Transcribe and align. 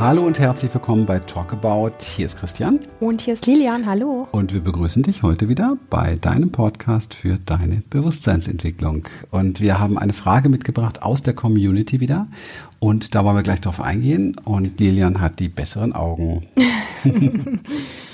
Hallo 0.00 0.24
und 0.24 0.38
herzlich 0.38 0.72
willkommen 0.72 1.06
bei 1.06 1.18
Talk 1.18 1.52
About. 1.52 1.90
Hier 2.16 2.26
ist 2.26 2.38
Christian. 2.38 2.78
Und 3.00 3.22
hier 3.22 3.34
ist 3.34 3.46
Lilian. 3.46 3.84
Hallo. 3.84 4.28
Und 4.30 4.54
wir 4.54 4.60
begrüßen 4.60 5.02
dich 5.02 5.24
heute 5.24 5.48
wieder 5.48 5.76
bei 5.90 6.14
deinem 6.14 6.52
Podcast 6.52 7.14
für 7.14 7.38
deine 7.44 7.82
Bewusstseinsentwicklung. 7.90 9.08
Und 9.32 9.60
wir 9.60 9.80
haben 9.80 9.98
eine 9.98 10.12
Frage 10.12 10.50
mitgebracht 10.50 11.02
aus 11.02 11.24
der 11.24 11.34
Community 11.34 11.98
wieder. 11.98 12.28
Und 12.78 13.16
da 13.16 13.24
wollen 13.24 13.34
wir 13.34 13.42
gleich 13.42 13.60
drauf 13.60 13.80
eingehen. 13.80 14.36
Und 14.44 14.78
Lilian 14.78 15.20
hat 15.20 15.40
die 15.40 15.48
besseren 15.48 15.92
Augen. 15.92 16.46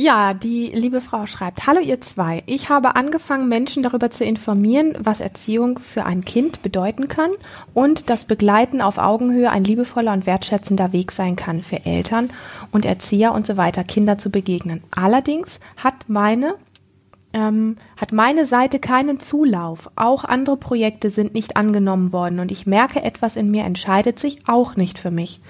Ja, 0.00 0.32
die 0.32 0.70
liebe 0.72 1.00
Frau 1.00 1.26
schreibt, 1.26 1.66
Hallo 1.66 1.80
ihr 1.80 2.00
zwei, 2.00 2.44
ich 2.46 2.68
habe 2.68 2.94
angefangen, 2.94 3.48
Menschen 3.48 3.82
darüber 3.82 4.10
zu 4.10 4.24
informieren, 4.24 4.96
was 5.00 5.20
Erziehung 5.20 5.80
für 5.80 6.06
ein 6.06 6.24
Kind 6.24 6.62
bedeuten 6.62 7.08
kann 7.08 7.32
und 7.74 8.08
dass 8.08 8.24
Begleiten 8.24 8.80
auf 8.80 8.98
Augenhöhe 8.98 9.50
ein 9.50 9.64
liebevoller 9.64 10.12
und 10.12 10.24
wertschätzender 10.24 10.92
Weg 10.92 11.10
sein 11.10 11.34
kann 11.34 11.64
für 11.64 11.84
Eltern 11.84 12.30
und 12.70 12.84
Erzieher 12.84 13.32
und 13.32 13.44
so 13.44 13.56
weiter, 13.56 13.82
Kinder 13.82 14.18
zu 14.18 14.30
begegnen. 14.30 14.84
Allerdings 14.92 15.58
hat 15.76 15.94
meine 16.06 16.54
ähm, 17.32 17.76
hat 17.96 18.12
meine 18.12 18.44
Seite 18.46 18.78
keinen 18.78 19.20
Zulauf. 19.20 19.90
Auch 19.96 20.24
andere 20.24 20.56
Projekte 20.56 21.10
sind 21.10 21.34
nicht 21.34 21.56
angenommen 21.56 22.12
worden 22.12 22.40
und 22.40 22.50
ich 22.50 22.66
merke, 22.66 23.02
etwas 23.02 23.36
in 23.36 23.50
mir 23.50 23.64
entscheidet 23.64 24.18
sich 24.18 24.48
auch 24.48 24.76
nicht 24.76 24.98
für 24.98 25.10
mich. 25.10 25.40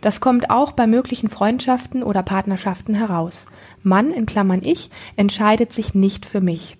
Das 0.00 0.20
kommt 0.20 0.50
auch 0.50 0.72
bei 0.72 0.86
möglichen 0.86 1.28
Freundschaften 1.28 2.02
oder 2.02 2.22
Partnerschaften 2.22 2.94
heraus. 2.94 3.46
Mann, 3.82 4.10
in 4.10 4.26
Klammern 4.26 4.62
ich, 4.64 4.90
entscheidet 5.16 5.72
sich 5.72 5.94
nicht 5.94 6.26
für 6.26 6.40
mich. 6.40 6.76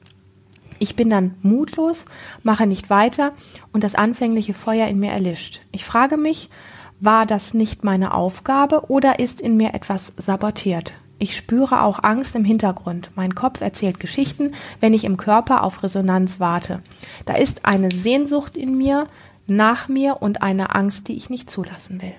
Ich 0.81 0.95
bin 0.95 1.09
dann 1.09 1.35
mutlos, 1.43 2.05
mache 2.43 2.67
nicht 2.67 2.91
weiter 2.91 3.33
und 3.73 3.83
das 3.83 3.95
anfängliche 3.95 4.55
Feuer 4.55 4.87
in 4.87 5.01
mir 5.01 5.11
erlischt. 5.11 5.61
Ich 5.73 5.85
frage 5.85 6.17
mich, 6.17 6.51
war 7.01 7.27
das 7.27 7.55
nicht 7.55 7.85
meine 7.85 8.15
Aufgabe 8.15 8.89
oder 8.89 9.19
ist 9.19 9.41
in 9.41 9.57
mir 9.57 9.75
etwas 9.75 10.13
sabotiert? 10.17 10.95
Ich 11.21 11.37
spüre 11.37 11.83
auch 11.83 12.03
Angst 12.05 12.37
im 12.37 12.45
Hintergrund. 12.45 13.11
Mein 13.17 13.35
Kopf 13.35 13.61
erzählt 13.61 13.99
Geschichten, 13.99 14.53
wenn 14.81 14.95
ich 14.95 15.05
im 15.05 15.17
Körper 15.17 15.65
auf 15.65 15.83
Resonanz 15.83 16.39
warte. 16.39 16.81
Da 17.27 17.35
ist 17.35 17.65
eine 17.65 17.91
Sehnsucht 17.91 18.57
in 18.57 18.79
mir, 18.79 19.07
nach 19.49 19.89
mir 19.89 20.19
und 20.21 20.43
eine 20.43 20.75
Angst, 20.75 21.09
die 21.09 21.17
ich 21.17 21.29
nicht 21.29 21.51
zulassen 21.51 22.01
will. 22.01 22.15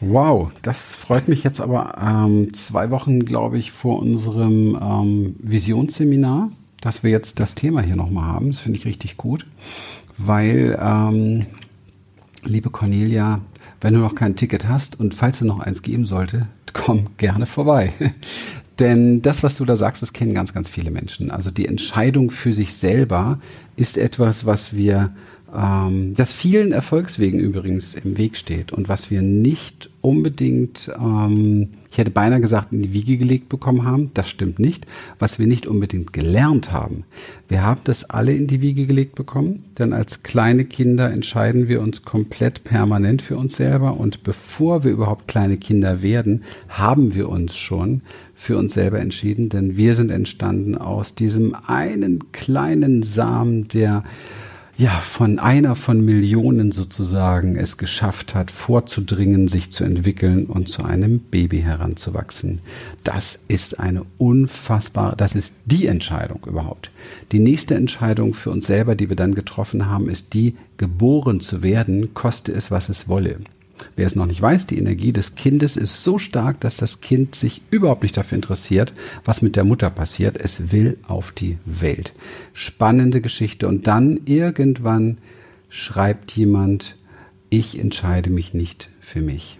Wow, 0.00 0.52
das 0.62 0.94
freut 0.94 1.28
mich 1.28 1.42
jetzt 1.42 1.60
aber 1.60 1.96
ähm, 2.00 2.54
zwei 2.54 2.90
Wochen, 2.90 3.24
glaube 3.24 3.58
ich, 3.58 3.72
vor 3.72 3.98
unserem 3.98 4.78
ähm, 4.80 5.36
Visionsseminar, 5.40 6.50
dass 6.80 7.02
wir 7.02 7.10
jetzt 7.10 7.40
das 7.40 7.56
Thema 7.56 7.82
hier 7.82 7.96
nochmal 7.96 8.26
haben. 8.26 8.52
Das 8.52 8.60
finde 8.60 8.78
ich 8.78 8.86
richtig 8.86 9.16
gut, 9.16 9.44
weil, 10.16 10.78
ähm, 10.80 11.46
liebe 12.44 12.70
Cornelia, 12.70 13.40
wenn 13.80 13.94
du 13.94 14.00
noch 14.00 14.14
kein 14.14 14.36
Ticket 14.36 14.68
hast 14.68 14.98
und 14.98 15.14
falls 15.14 15.38
du 15.38 15.46
noch 15.46 15.60
eins 15.60 15.82
geben 15.82 16.04
sollte, 16.04 16.48
komm 16.72 17.08
gerne 17.16 17.46
vorbei. 17.46 17.92
Denn 18.78 19.22
das, 19.22 19.42
was 19.42 19.56
du 19.56 19.64
da 19.64 19.74
sagst, 19.74 20.02
das 20.02 20.12
kennen 20.12 20.34
ganz, 20.34 20.54
ganz 20.54 20.68
viele 20.68 20.92
Menschen. 20.92 21.32
Also 21.32 21.50
die 21.50 21.66
Entscheidung 21.66 22.30
für 22.30 22.52
sich 22.52 22.74
selber 22.74 23.40
ist 23.74 23.98
etwas, 23.98 24.46
was 24.46 24.76
wir 24.76 25.10
ähm, 25.54 26.14
das 26.14 26.32
vielen 26.32 26.72
Erfolgswegen 26.72 27.40
übrigens 27.40 27.94
im 27.94 28.18
Weg 28.18 28.36
steht 28.36 28.72
und 28.72 28.88
was 28.88 29.10
wir 29.10 29.22
nicht 29.22 29.88
unbedingt, 30.00 30.90
ähm, 30.98 31.70
ich 31.90 31.98
hätte 31.98 32.10
beinahe 32.10 32.40
gesagt, 32.40 32.72
in 32.72 32.82
die 32.82 32.92
Wiege 32.92 33.16
gelegt 33.16 33.48
bekommen 33.48 33.84
haben. 33.84 34.10
Das 34.14 34.28
stimmt 34.28 34.58
nicht. 34.58 34.86
Was 35.18 35.38
wir 35.38 35.46
nicht 35.46 35.66
unbedingt 35.66 36.12
gelernt 36.12 36.70
haben. 36.70 37.04
Wir 37.48 37.62
haben 37.62 37.80
das 37.84 38.08
alle 38.08 38.32
in 38.32 38.46
die 38.46 38.60
Wiege 38.60 38.86
gelegt 38.86 39.14
bekommen, 39.14 39.64
denn 39.78 39.92
als 39.92 40.22
kleine 40.22 40.66
Kinder 40.66 41.10
entscheiden 41.10 41.66
wir 41.66 41.80
uns 41.80 42.02
komplett 42.02 42.64
permanent 42.64 43.22
für 43.22 43.36
uns 43.36 43.56
selber 43.56 43.98
und 43.98 44.22
bevor 44.22 44.84
wir 44.84 44.92
überhaupt 44.92 45.28
kleine 45.28 45.56
Kinder 45.56 46.02
werden, 46.02 46.42
haben 46.68 47.14
wir 47.14 47.28
uns 47.28 47.56
schon 47.56 48.02
für 48.34 48.56
uns 48.56 48.74
selber 48.74 49.00
entschieden, 49.00 49.48
denn 49.48 49.76
wir 49.76 49.94
sind 49.94 50.10
entstanden 50.10 50.76
aus 50.76 51.14
diesem 51.14 51.56
einen 51.66 52.32
kleinen 52.32 53.02
Samen, 53.02 53.66
der 53.68 54.04
ja, 54.78 55.00
von 55.00 55.40
einer 55.40 55.74
von 55.74 56.04
Millionen 56.04 56.70
sozusagen 56.70 57.56
es 57.56 57.78
geschafft 57.78 58.36
hat, 58.36 58.52
vorzudringen, 58.52 59.48
sich 59.48 59.72
zu 59.72 59.82
entwickeln 59.82 60.46
und 60.46 60.68
zu 60.68 60.84
einem 60.84 61.18
Baby 61.18 61.62
heranzuwachsen. 61.62 62.60
Das 63.02 63.42
ist 63.48 63.80
eine 63.80 64.04
unfassbare, 64.18 65.16
das 65.16 65.34
ist 65.34 65.54
die 65.64 65.88
Entscheidung 65.88 66.46
überhaupt. 66.46 66.92
Die 67.32 67.40
nächste 67.40 67.74
Entscheidung 67.74 68.34
für 68.34 68.52
uns 68.52 68.68
selber, 68.68 68.94
die 68.94 69.08
wir 69.08 69.16
dann 69.16 69.34
getroffen 69.34 69.86
haben, 69.86 70.08
ist 70.08 70.32
die, 70.32 70.56
geboren 70.76 71.40
zu 71.40 71.64
werden, 71.64 72.14
koste 72.14 72.52
es, 72.52 72.70
was 72.70 72.88
es 72.88 73.08
wolle. 73.08 73.40
Wer 73.96 74.06
es 74.06 74.16
noch 74.16 74.26
nicht 74.26 74.42
weiß, 74.42 74.66
die 74.66 74.78
Energie 74.78 75.12
des 75.12 75.34
Kindes 75.34 75.76
ist 75.76 76.02
so 76.02 76.18
stark, 76.18 76.60
dass 76.60 76.76
das 76.76 77.00
Kind 77.00 77.34
sich 77.34 77.62
überhaupt 77.70 78.02
nicht 78.02 78.16
dafür 78.16 78.36
interessiert, 78.36 78.92
was 79.24 79.42
mit 79.42 79.56
der 79.56 79.64
Mutter 79.64 79.90
passiert. 79.90 80.36
Es 80.36 80.72
will 80.72 80.98
auf 81.06 81.32
die 81.32 81.58
Welt. 81.64 82.12
Spannende 82.52 83.20
Geschichte. 83.20 83.68
Und 83.68 83.86
dann 83.86 84.20
irgendwann 84.24 85.18
schreibt 85.68 86.32
jemand, 86.32 86.96
ich 87.50 87.78
entscheide 87.78 88.30
mich 88.30 88.54
nicht 88.54 88.90
für 89.00 89.20
mich. 89.20 89.58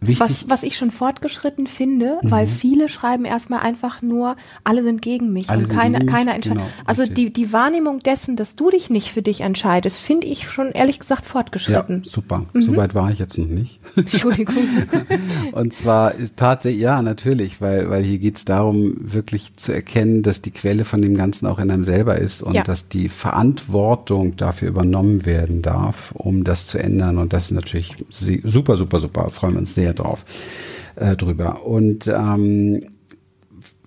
Wichtig. 0.00 0.20
Was, 0.20 0.48
was 0.48 0.62
ich 0.62 0.76
schon 0.76 0.92
fortgeschritten 0.92 1.66
finde, 1.66 2.18
mhm. 2.22 2.30
weil 2.30 2.46
viele 2.46 2.88
schreiben 2.88 3.24
erstmal 3.24 3.60
einfach 3.60 4.00
nur, 4.00 4.36
alle 4.62 4.84
sind 4.84 5.02
gegen 5.02 5.32
mich 5.32 5.50
alle 5.50 5.64
und 5.64 5.70
keine, 5.70 6.06
keiner 6.06 6.34
entscheidet. 6.34 6.58
Genau, 6.58 6.70
also 6.84 7.04
die, 7.04 7.32
die 7.32 7.52
Wahrnehmung 7.52 7.98
dessen, 7.98 8.36
dass 8.36 8.54
du 8.54 8.70
dich 8.70 8.90
nicht 8.90 9.10
für 9.10 9.22
dich 9.22 9.40
entscheidest, 9.40 10.00
finde 10.00 10.28
ich 10.28 10.48
schon 10.48 10.70
ehrlich 10.70 11.00
gesagt 11.00 11.26
fortgeschritten. 11.26 12.02
Ja, 12.04 12.10
super. 12.10 12.44
Mhm. 12.52 12.62
Soweit 12.62 12.94
war 12.94 13.10
ich 13.10 13.18
jetzt 13.18 13.38
noch 13.38 13.46
nicht. 13.46 13.80
Entschuldigung. 13.96 14.56
und 15.52 15.74
zwar 15.74 16.12
tatsächlich, 16.36 16.80
ja, 16.82 17.02
natürlich, 17.02 17.60
weil, 17.60 17.90
weil 17.90 18.04
hier 18.04 18.18
geht 18.18 18.36
es 18.36 18.44
darum, 18.44 18.94
wirklich 18.98 19.56
zu 19.56 19.72
erkennen, 19.72 20.22
dass 20.22 20.42
die 20.42 20.52
Quelle 20.52 20.84
von 20.84 21.02
dem 21.02 21.16
Ganzen 21.16 21.46
auch 21.46 21.58
in 21.58 21.70
einem 21.70 21.84
selber 21.84 22.18
ist 22.18 22.42
und 22.42 22.54
ja. 22.54 22.62
dass 22.62 22.88
die 22.88 23.08
Verantwortung 23.08 24.36
dafür 24.36 24.68
übernommen 24.68 25.26
werden 25.26 25.62
darf, 25.62 26.12
um 26.12 26.44
das 26.44 26.66
zu 26.66 26.78
ändern. 26.78 27.18
Und 27.18 27.32
das 27.32 27.46
ist 27.46 27.50
natürlich 27.52 27.96
super, 28.08 28.76
super, 28.76 29.00
super. 29.00 29.30
Freuen 29.30 29.54
wir 29.54 29.60
uns 29.60 29.74
sehr 29.74 29.87
drauf 29.94 30.24
äh, 30.96 31.16
drüber. 31.16 31.64
Und 31.66 32.06
ähm, 32.08 32.97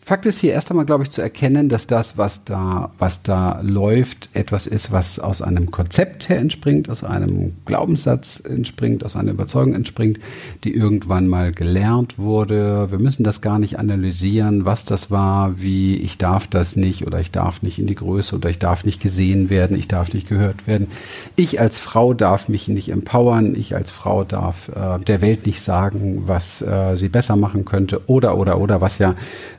Fakt 0.03 0.25
ist 0.25 0.39
hier 0.39 0.53
erst 0.53 0.71
einmal, 0.71 0.87
glaube 0.87 1.03
ich, 1.03 1.11
zu 1.11 1.21
erkennen, 1.21 1.69
dass 1.69 1.85
das, 1.85 2.17
was 2.17 2.43
da, 2.43 2.91
was 2.97 3.21
da 3.21 3.61
läuft, 3.61 4.29
etwas 4.33 4.65
ist, 4.65 4.91
was 4.91 5.19
aus 5.19 5.43
einem 5.43 5.69
Konzept 5.69 6.27
her 6.27 6.39
entspringt, 6.39 6.89
aus 6.89 7.03
einem 7.03 7.53
Glaubenssatz 7.65 8.39
entspringt, 8.39 9.05
aus 9.05 9.15
einer 9.15 9.31
Überzeugung 9.31 9.75
entspringt, 9.75 10.17
die 10.63 10.73
irgendwann 10.73 11.27
mal 11.27 11.51
gelernt 11.51 12.17
wurde. 12.17 12.89
Wir 12.89 12.97
müssen 12.97 13.23
das 13.23 13.41
gar 13.41 13.59
nicht 13.59 13.77
analysieren, 13.77 14.65
was 14.65 14.85
das 14.85 15.11
war, 15.11 15.61
wie 15.61 15.97
ich 15.97 16.17
darf 16.17 16.47
das 16.47 16.75
nicht 16.75 17.05
oder 17.05 17.19
ich 17.19 17.29
darf 17.29 17.61
nicht 17.61 17.77
in 17.77 17.85
die 17.85 17.95
Größe 17.95 18.35
oder 18.35 18.49
ich 18.49 18.57
darf 18.57 18.83
nicht 18.83 19.01
gesehen 19.01 19.51
werden, 19.51 19.77
ich 19.77 19.87
darf 19.87 20.13
nicht 20.15 20.27
gehört 20.27 20.65
werden. 20.65 20.87
Ich 21.35 21.59
als 21.59 21.77
Frau 21.77 22.15
darf 22.15 22.49
mich 22.49 22.67
nicht 22.67 22.89
empowern, 22.89 23.55
ich 23.55 23.75
als 23.75 23.91
Frau 23.91 24.23
darf 24.23 24.69
äh, 24.69 24.97
der 25.03 25.21
Welt 25.21 25.45
nicht 25.45 25.61
sagen, 25.61 26.23
was 26.25 26.63
äh, 26.63 26.97
sie 26.97 27.09
besser 27.09 27.35
machen 27.35 27.65
könnte 27.65 28.01
oder 28.07 28.35
oder 28.35 28.59
oder 28.59 28.81
was 28.81 28.97
ja 28.97 29.15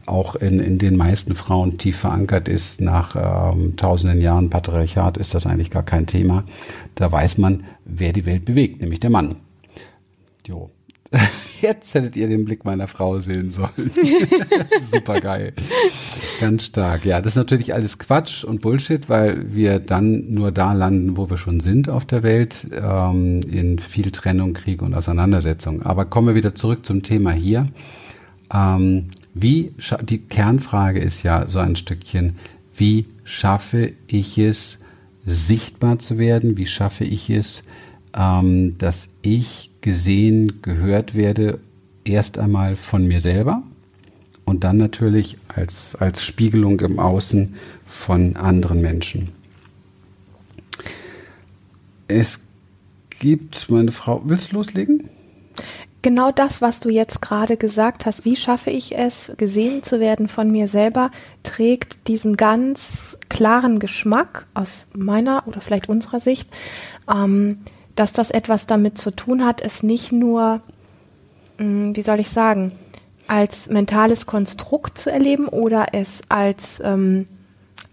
auch 0.07 0.32
in, 0.37 0.61
in 0.61 0.79
den 0.79 0.97
meisten 0.97 1.35
Frauen 1.35 1.79
tief 1.79 1.99
verankert 1.99 2.49
ist. 2.49 2.81
Nach 2.81 3.53
ähm, 3.55 3.77
tausenden 3.77 4.21
Jahren 4.21 4.51
Patriarchat 4.51 5.17
ist 5.17 5.35
das 5.35 5.47
eigentlich 5.47 5.71
gar 5.71 5.83
kein 5.83 6.07
Thema. 6.07 6.45
Da 6.95 7.11
weiß 7.11 7.39
man, 7.39 7.65
wer 7.85 8.13
die 8.13 8.27
Welt 8.27 8.45
bewegt, 8.45 8.81
nämlich 8.81 9.01
der 9.01 9.11
Mann. 9.11 9.37
Jo. 10.47 10.71
Jetzt 11.61 11.95
hättet 11.95 12.17
ihr 12.17 12.27
den 12.27 12.45
Blick 12.45 12.65
meiner 12.65 12.89
Frau 12.89 13.21
sehen 13.21 13.51
sollen. 13.51 13.71
Super 14.91 15.21
geil. 15.21 15.53
Ganz 16.41 16.65
stark. 16.65 17.05
Ja, 17.05 17.21
das 17.21 17.35
ist 17.35 17.37
natürlich 17.37 17.75
alles 17.75 17.99
Quatsch 17.99 18.45
und 18.45 18.63
Bullshit, 18.63 19.09
weil 19.09 19.55
wir 19.55 19.79
dann 19.79 20.33
nur 20.33 20.51
da 20.51 20.73
landen, 20.73 21.17
wo 21.17 21.31
wir 21.31 21.39
schon 21.39 21.61
sind 21.61 21.89
auf 21.89 22.05
der 22.05 22.23
Welt, 22.23 22.67
ähm, 22.73 23.41
in 23.49 23.79
viel 23.79 24.11
Trennung, 24.11 24.55
Krieg 24.55 24.83
und 24.83 24.95
Auseinandersetzung. 24.95 25.83
Aber 25.83 26.05
kommen 26.07 26.29
wir 26.29 26.35
wieder 26.35 26.55
zurück 26.55 26.85
zum 26.85 27.03
Thema 27.03 27.33
hier. 27.33 27.69
Ähm, 28.53 29.09
wie, 29.35 29.75
die 30.03 30.19
Kernfrage 30.19 31.01
ist 31.01 31.23
ja 31.23 31.49
so 31.49 31.59
ein 31.59 31.77
Stückchen, 31.77 32.37
wie 32.77 33.07
schaffe 33.25 33.93
ich 34.07 34.39
es, 34.39 34.79
sichtbar 35.25 35.99
zu 35.99 36.19
werden? 36.19 36.57
Wie 36.57 36.67
schaffe 36.67 37.05
ich 37.05 37.31
es, 37.31 37.63
ähm, 38.15 38.77
dass 38.79 39.15
ich 39.23 39.71
gesehen, 39.81 40.61
gehört 40.63 41.15
werde, 41.15 41.61
erst 42.05 42.39
einmal 42.39 42.77
von 42.77 43.07
mir 43.07 43.21
selber 43.21 43.63
und 44.45 44.65
dann 44.65 44.77
natürlich 44.77 45.39
als, 45.49 45.95
als 45.95 46.23
Spiegelung 46.23 46.81
im 46.81 46.99
Außen 46.99 47.55
von 47.87 48.37
anderen 48.37 48.81
Menschen. 48.81 49.29
Es 52.09 52.45
gibt, 53.19 53.71
meine 53.71 53.93
Frau, 53.93 54.23
willst 54.25 54.53
du 54.53 54.57
loslegen? 54.57 55.09
Genau 56.03 56.33
das, 56.33 56.61
was 56.61 56.81
du 56.81 56.91
jetzt 56.91 57.23
gerade 57.23 57.57
gesagt 57.57 58.07
hast, 58.07 58.25
wie 58.25 58.37
schaffe 58.37 58.71
ich 58.71 58.97
es, 58.99 59.33
gesehen 59.37 59.83
zu 59.83 60.01
werden 60.01 60.29
von 60.29 60.51
mir 60.51 60.69
selber, 60.69 61.11
trägt 61.43 62.09
diesen 62.09 62.37
ganz 62.37 63.17
klaren 63.29 63.79
Geschmack 63.79 64.47
aus 64.55 64.89
meiner 64.95 65.45
oder 65.47 65.61
vielleicht 65.61 65.89
unserer 65.89 66.21
Sicht, 66.21 66.49
ähm, 67.11 67.61
dass 67.95 68.13
das 68.13 68.31
etwas 68.31 68.67
damit 68.67 68.99
zu 68.99 69.11
tun 69.11 69.45
hat, 69.45 69.61
es 69.61 69.83
nicht 69.83 70.13
nur 70.13 70.61
mm, 71.59 71.95
wie 71.95 72.03
soll 72.03 72.21
ich 72.21 72.31
sagen, 72.31 72.73
als 73.29 73.69
mentales 73.69 74.27
Konstrukt 74.27 74.99
zu 74.99 75.11
erleben 75.11 75.49
oder 75.49 75.89
es 75.93 76.21
als, 76.29 76.83
ähm, 76.85 77.27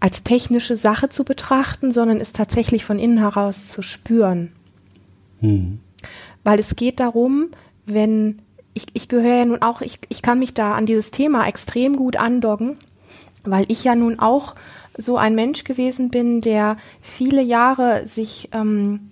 als 0.00 0.22
technische 0.24 0.76
Sache 0.76 1.08
zu 1.08 1.24
betrachten, 1.24 1.92
sondern 1.92 2.20
es 2.20 2.32
tatsächlich 2.32 2.84
von 2.84 2.98
innen 2.98 3.18
heraus 3.18 3.68
zu 3.68 3.82
spüren. 3.82 4.52
Hm. 5.40 5.80
Weil 6.42 6.58
es 6.58 6.76
geht 6.76 7.00
darum, 7.00 7.50
wenn 7.94 8.42
ich, 8.74 8.86
ich 8.92 9.08
gehöre 9.08 9.38
ja 9.38 9.44
nun 9.44 9.62
auch, 9.62 9.80
ich, 9.80 9.98
ich 10.08 10.22
kann 10.22 10.38
mich 10.38 10.54
da 10.54 10.74
an 10.74 10.86
dieses 10.86 11.10
Thema 11.10 11.46
extrem 11.46 11.96
gut 11.96 12.16
andocken, 12.16 12.76
weil 13.44 13.64
ich 13.68 13.84
ja 13.84 13.94
nun 13.94 14.18
auch 14.18 14.54
so 14.96 15.16
ein 15.16 15.34
Mensch 15.34 15.64
gewesen 15.64 16.10
bin, 16.10 16.40
der 16.40 16.76
viele 17.00 17.42
Jahre 17.42 18.06
sich 18.06 18.48
ähm, 18.52 19.10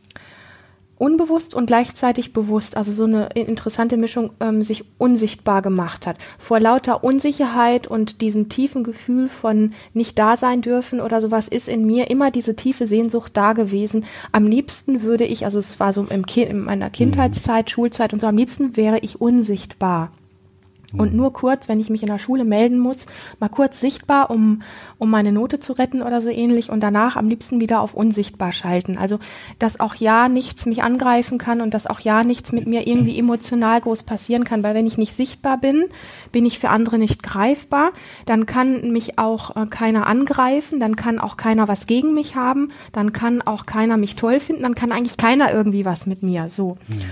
unbewusst 0.99 1.55
und 1.55 1.67
gleichzeitig 1.67 2.33
bewusst, 2.33 2.77
also 2.77 2.93
so 2.93 3.05
eine 3.05 3.29
interessante 3.35 3.97
Mischung, 3.97 4.31
ähm, 4.41 4.63
sich 4.63 4.85
unsichtbar 4.99 5.63
gemacht 5.63 6.07
hat. 6.07 6.17
Vor 6.39 6.61
lauter 6.61 7.05
Unsicherheit 7.05 7.87
und 7.87 8.21
diesem 8.21 8.49
tiefen 8.49 8.85
Gefühl 8.85 9.29
von 9.29 9.73
nicht 9.95 10.19
da 10.19 10.37
sein 10.37 10.61
dürfen 10.61 11.01
oder 11.01 11.21
sowas 11.21 11.49
ist 11.49 11.69
in 11.69 11.87
mir 11.87 12.11
immer 12.11 12.31
diese 12.31 12.57
tiefe 12.57 12.87
Sehnsucht 12.87 13.37
da 13.37 13.53
gewesen. 13.53 14.05
Am 14.33 14.47
liebsten 14.47 15.03
würde 15.03 15.25
ich, 15.25 15.45
also 15.45 15.59
es 15.59 15.81
war 15.81 15.93
so 15.93 16.05
im 16.09 16.27
Ki 16.27 16.43
in 16.43 16.61
meiner 16.61 16.91
Kindheitszeit, 16.91 17.67
mhm. 17.67 17.71
Schulzeit 17.71 18.13
und 18.13 18.21
so, 18.21 18.27
am 18.27 18.37
liebsten 18.37 18.77
wäre 18.77 18.99
ich 18.99 19.21
unsichtbar. 19.21 20.11
Und 20.97 21.15
nur 21.15 21.35
kurz, 21.35 21.69
wenn 21.69 21.81
ich 21.81 21.91
mich 21.91 22.03
in 22.03 22.09
der 22.09 22.19
Schule 22.19 22.47
melden 22.47 22.79
muss, 22.79 23.07
mal 23.41 23.51
kurz 23.51 23.79
sichtbar, 23.79 24.31
um, 24.31 24.63
um 24.97 25.11
meine 25.11 25.33
Note 25.33 25.59
zu 25.59 25.75
retten 25.75 26.01
oder 26.01 26.23
so 26.23 26.31
ähnlich 26.31 26.71
und 26.71 26.81
danach 26.81 27.17
am 27.17 27.29
liebsten 27.29 27.61
wieder 27.61 27.83
auf 27.83 27.93
unsichtbar 27.93 28.53
schalten. 28.53 28.97
Also, 28.97 29.19
dass 29.59 29.81
auch 29.81 29.95
ja 29.97 30.31
nichts 30.31 30.65
mich 30.65 30.83
angreifen 30.83 31.37
kann 31.37 31.61
und 31.61 31.75
dass 31.75 31.87
auch 31.87 32.01
ja 32.01 32.25
nichts 32.25 32.53
mit 32.53 32.67
mir 32.67 32.87
irgendwie 32.87 33.19
emotional 33.19 33.83
groß 33.83 34.05
passieren 34.05 34.45
kann, 34.45 34.63
weil 34.63 34.75
wenn 34.75 34.87
ich 34.87 34.97
nicht 34.97 35.13
sichtbar 35.13 35.59
bin, 35.59 35.85
bin 36.33 36.47
ich 36.47 36.59
für 36.59 36.71
andere 36.71 36.97
nicht 36.97 37.23
greifbar, 37.23 37.93
dann 38.25 38.47
kann 38.47 38.91
mich 38.91 39.19
auch 39.19 39.57
äh, 39.57 39.67
keiner 39.67 40.07
angreifen, 40.07 40.81
dann 40.81 40.97
kann 40.97 41.19
auch 41.19 41.37
keiner 41.37 41.69
was 41.69 41.87
gegen 41.87 42.15
mich 42.15 42.35
haben, 42.35 42.69
dann 42.93 43.13
kann 43.13 43.43
auch 43.43 43.67
keiner 43.67 43.99
mich 43.99 44.17
toll 44.17 44.41
finden, 44.41 44.63
dann 44.63 44.75
kann 44.75 44.93
eigentlich 44.93 45.19
keiner 45.19 45.53
irgendwie 45.53 45.85
was 45.85 46.07
mit 46.07 46.23
mir, 46.23 46.49
so. 46.49 46.79
Mhm. 46.89 47.03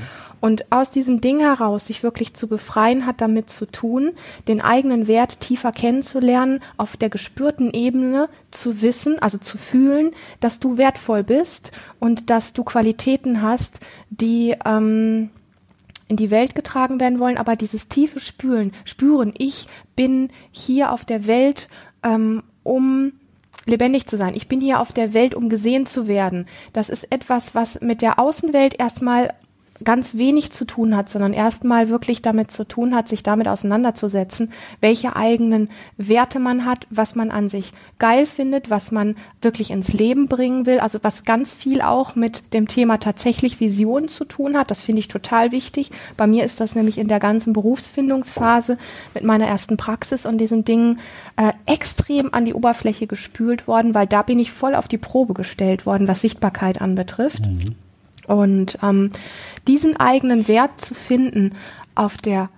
Und 0.47 0.71
aus 0.71 0.93
diesem 0.93 1.21
Ding 1.21 1.41
heraus, 1.41 1.89
sich 1.89 2.05
wirklich 2.05 2.35
zu 2.35 2.47
befreien, 2.47 3.05
hat 3.05 3.21
damit 3.21 3.51
zu 3.51 3.67
tun, 3.67 4.13
den 4.47 4.61
eigenen 4.61 5.09
Wert 5.09 5.41
tiefer 5.41 5.73
kennenzulernen, 5.73 6.61
auf 6.77 6.97
der 6.97 7.11
gespürten 7.11 7.73
Ebene 7.73 8.29
zu 8.53 8.81
wissen, 8.81 9.19
also 9.19 9.39
zu 9.39 9.59
fühlen, 9.59 10.13
dass 10.39 10.61
du 10.61 10.79
wertvoll 10.79 11.25
bist 11.25 11.73
und 11.99 12.31
dass 12.31 12.53
du 12.53 12.63
Qualitäten 12.63 13.43
hast, 13.43 13.81
die 14.11 14.55
ähm, 14.65 15.31
in 16.07 16.17
die 16.17 16.31
Welt 16.31 16.55
getragen 16.55 17.01
werden 17.01 17.19
wollen, 17.19 17.39
aber 17.39 17.57
dieses 17.57 17.89
tiefe 17.89 18.21
Spüren, 18.21 18.73
spüren, 18.85 19.35
ich 19.37 19.67
bin 19.97 20.31
hier 20.53 20.93
auf 20.93 21.05
der 21.05 21.27
Welt, 21.27 21.69
ähm, 22.05 22.45
um 22.63 23.15
lebendig 23.65 24.07
zu 24.07 24.17
sein. 24.17 24.37
Ich 24.37 24.47
bin 24.47 24.61
hier 24.61 24.79
auf 24.79 24.93
der 24.93 25.13
Welt, 25.13 25.35
um 25.35 25.49
gesehen 25.49 25.87
zu 25.87 26.07
werden. 26.07 26.47
Das 26.73 26.89
ist 26.89 27.11
etwas, 27.11 27.57
was 27.57 27.81
mit 27.81 28.01
der 28.01 28.21
Außenwelt 28.21 28.79
erstmal 28.79 29.35
ganz 29.85 30.17
wenig 30.17 30.53
zu 30.53 30.65
tun 30.65 30.97
hat, 30.97 31.11
sondern 31.11 31.33
erstmal 31.33 31.89
wirklich 31.89 32.23
damit 32.23 32.51
zu 32.51 32.67
tun 32.67 32.95
hat, 32.95 33.09
sich 33.09 33.23
damit 33.23 33.49
auseinanderzusetzen, 33.49 34.53
welche 34.81 35.17
eigenen 35.17 35.69
Werte 35.97 36.39
man 36.39 36.65
hat, 36.65 36.87
was 36.91 37.15
man 37.15 37.31
an 37.31 37.49
sich 37.49 37.73
geil 37.99 38.27
findet, 38.27 38.71
was 38.71 38.91
man 38.91 39.17
wirklich 39.43 39.71
ins 39.71 39.93
Leben 39.93 40.29
bringen 40.29 40.67
will, 40.67 40.79
also 40.79 40.99
was 41.03 41.25
ganz 41.25 41.55
viel 41.55 41.81
auch 41.81 42.15
mit 42.15 42.53
dem 42.53 42.69
Thema 42.69 42.99
tatsächlich 42.99 43.61
Vision 43.61 44.09
zu 44.09 44.25
tun 44.25 44.57
hat. 44.57 44.71
Das 44.71 44.83
finde 44.83 45.01
ich 45.01 45.09
total 45.09 45.53
wichtig. 45.53 45.91
Bei 46.17 46.27
mir 46.27 46.45
ist 46.45 46.61
das 46.61 46.75
nämlich 46.75 46.99
in 46.99 47.09
der 47.09 47.21
ganzen 47.21 47.53
Berufsfindungsphase 47.53 48.79
mit 49.15 49.25
meiner 49.25 49.47
ersten 49.47 49.77
Praxis 49.77 50.27
und 50.27 50.39
diesen 50.39 50.65
Dingen 50.65 51.01
äh, 51.37 51.53
extrem 51.67 52.33
an 52.33 52.45
die 52.45 52.55
Oberfläche 52.55 53.07
gespült 53.07 53.69
worden, 53.69 53.95
weil 53.95 54.07
da 54.07 54.23
bin 54.23 54.39
ich 54.39 54.53
voll 54.53 54.75
auf 54.75 54.89
die 54.89 54.99
Probe 54.99 55.35
gestellt 55.35 55.87
worden, 55.87 56.09
was 56.09 56.21
Sichtbarkeit 56.21 56.81
anbetrifft. 56.81 57.47
Mhm. 57.47 57.77
Und 58.27 58.79
ähm, 58.83 59.11
diesen 59.67 59.97
eigenen 59.97 60.49
Wert 60.49 60.81
zu 60.81 60.95
finden 60.95 61.55
auf 61.95 62.17
der 62.19 62.51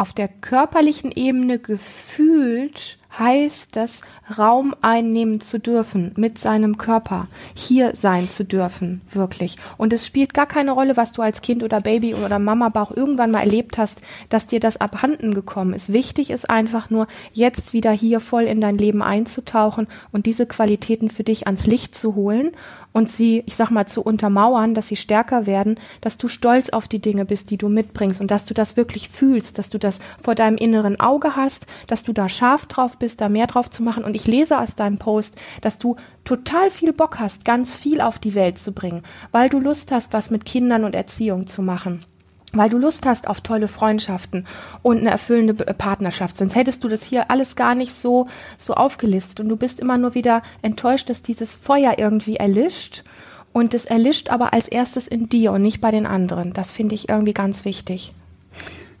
auf 0.00 0.12
der 0.12 0.28
körperlichen 0.28 1.10
Ebene 1.10 1.58
gefühlt 1.58 2.98
heißt 3.18 3.76
das, 3.76 4.02
Raum 4.36 4.74
einnehmen 4.82 5.40
zu 5.40 5.58
dürfen 5.58 6.12
mit 6.16 6.38
seinem 6.38 6.76
Körper, 6.76 7.28
hier 7.54 7.96
sein 7.96 8.28
zu 8.28 8.44
dürfen, 8.44 9.00
wirklich. 9.10 9.56
Und 9.78 9.92
es 9.92 10.06
spielt 10.06 10.34
gar 10.34 10.46
keine 10.46 10.72
Rolle, 10.72 10.96
was 10.96 11.12
du 11.12 11.22
als 11.22 11.40
Kind 11.40 11.62
oder 11.62 11.80
Baby 11.80 12.14
oder 12.14 12.38
Mama 12.38 12.68
Bauch 12.68 12.94
irgendwann 12.94 13.30
mal 13.30 13.40
erlebt 13.40 13.78
hast, 13.78 14.02
dass 14.28 14.46
dir 14.46 14.60
das 14.60 14.80
abhanden 14.80 15.34
gekommen 15.34 15.72
ist. 15.72 15.92
Wichtig 15.92 16.30
ist 16.30 16.50
einfach 16.50 16.90
nur, 16.90 17.06
jetzt 17.32 17.72
wieder 17.72 17.90
hier 17.90 18.20
voll 18.20 18.44
in 18.44 18.60
dein 18.60 18.76
Leben 18.76 19.02
einzutauchen 19.02 19.86
und 20.12 20.26
diese 20.26 20.46
Qualitäten 20.46 21.10
für 21.10 21.24
dich 21.24 21.46
ans 21.46 21.66
Licht 21.66 21.94
zu 21.94 22.14
holen 22.14 22.52
und 22.92 23.10
sie, 23.10 23.44
ich 23.46 23.56
sag 23.56 23.70
mal, 23.70 23.86
zu 23.86 24.02
untermauern, 24.02 24.74
dass 24.74 24.88
sie 24.88 24.96
stärker 24.96 25.46
werden, 25.46 25.78
dass 26.00 26.18
du 26.18 26.28
stolz 26.28 26.70
auf 26.70 26.88
die 26.88 26.98
Dinge 26.98 27.24
bist, 27.24 27.50
die 27.50 27.56
du 27.56 27.68
mitbringst 27.68 28.20
und 28.20 28.30
dass 28.30 28.44
du 28.44 28.54
das 28.54 28.76
wirklich 28.76 29.08
fühlst, 29.08 29.58
dass 29.58 29.70
du 29.70 29.78
das 29.78 30.00
vor 30.20 30.34
deinem 30.34 30.56
inneren 30.56 30.98
Auge 30.98 31.36
hast, 31.36 31.66
dass 31.86 32.02
du 32.02 32.12
da 32.12 32.28
scharf 32.28 32.66
drauf 32.66 32.98
bist, 32.98 33.07
da 33.16 33.28
mehr 33.28 33.46
drauf 33.46 33.70
zu 33.70 33.82
machen. 33.82 34.04
Und 34.04 34.14
ich 34.14 34.26
lese 34.26 34.58
aus 34.58 34.74
deinem 34.74 34.98
Post, 34.98 35.36
dass 35.60 35.78
du 35.78 35.96
total 36.24 36.70
viel 36.70 36.92
Bock 36.92 37.18
hast, 37.18 37.44
ganz 37.44 37.76
viel 37.76 38.00
auf 38.00 38.18
die 38.18 38.34
Welt 38.34 38.58
zu 38.58 38.72
bringen, 38.72 39.02
weil 39.32 39.48
du 39.48 39.58
Lust 39.58 39.92
hast, 39.92 40.12
was 40.12 40.30
mit 40.30 40.44
Kindern 40.44 40.84
und 40.84 40.94
Erziehung 40.94 41.46
zu 41.46 41.62
machen 41.62 42.04
weil 42.52 42.70
du 42.70 42.78
Lust 42.78 43.04
hast 43.06 43.28
auf 43.28 43.40
tolle 43.40 43.68
Freundschaften 43.68 44.46
und 44.82 44.98
eine 44.98 45.10
erfüllende 45.10 45.54
Partnerschaft. 45.74 46.38
Sonst 46.38 46.54
hättest 46.54 46.82
du 46.82 46.88
das 46.88 47.04
hier 47.04 47.30
alles 47.30 47.56
gar 47.56 47.74
nicht 47.74 47.94
so, 47.94 48.28
so 48.56 48.74
aufgelistet. 48.74 49.40
Und 49.40 49.48
du 49.48 49.56
bist 49.56 49.80
immer 49.80 49.98
nur 49.98 50.14
wieder 50.14 50.42
enttäuscht, 50.62 51.10
dass 51.10 51.22
dieses 51.22 51.54
Feuer 51.54 51.98
irgendwie 51.98 52.36
erlischt. 52.36 53.04
Und 53.52 53.74
es 53.74 53.84
erlischt 53.84 54.30
aber 54.30 54.52
als 54.52 54.68
erstes 54.68 55.08
in 55.08 55.28
dir 55.28 55.52
und 55.52 55.62
nicht 55.62 55.80
bei 55.80 55.90
den 55.90 56.06
anderen. 56.06 56.52
Das 56.52 56.70
finde 56.70 56.94
ich 56.94 57.08
irgendwie 57.08 57.34
ganz 57.34 57.64
wichtig. 57.64 58.14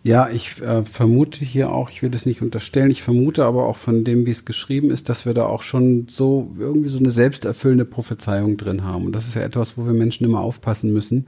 Ja, 0.04 0.28
ich 0.28 0.62
äh, 0.62 0.84
vermute 0.84 1.44
hier 1.44 1.70
auch, 1.70 1.90
ich 1.90 2.02
will 2.02 2.10
das 2.10 2.24
nicht 2.24 2.40
unterstellen, 2.40 2.90
ich 2.90 3.02
vermute 3.02 3.44
aber 3.44 3.66
auch 3.66 3.76
von 3.76 4.04
dem, 4.04 4.26
wie 4.26 4.30
es 4.30 4.44
geschrieben 4.44 4.90
ist, 4.90 5.08
dass 5.08 5.26
wir 5.26 5.34
da 5.34 5.46
auch 5.46 5.62
schon 5.62 6.06
so 6.08 6.54
irgendwie 6.58 6.88
so 6.88 6.98
eine 6.98 7.10
selbsterfüllende 7.10 7.84
Prophezeiung 7.84 8.56
drin 8.56 8.84
haben. 8.84 9.06
Und 9.06 9.12
das 9.12 9.26
ist 9.26 9.34
ja 9.34 9.42
etwas, 9.42 9.76
wo 9.76 9.86
wir 9.86 9.92
Menschen 9.92 10.24
immer 10.24 10.40
aufpassen 10.40 10.92
müssen 10.92 11.26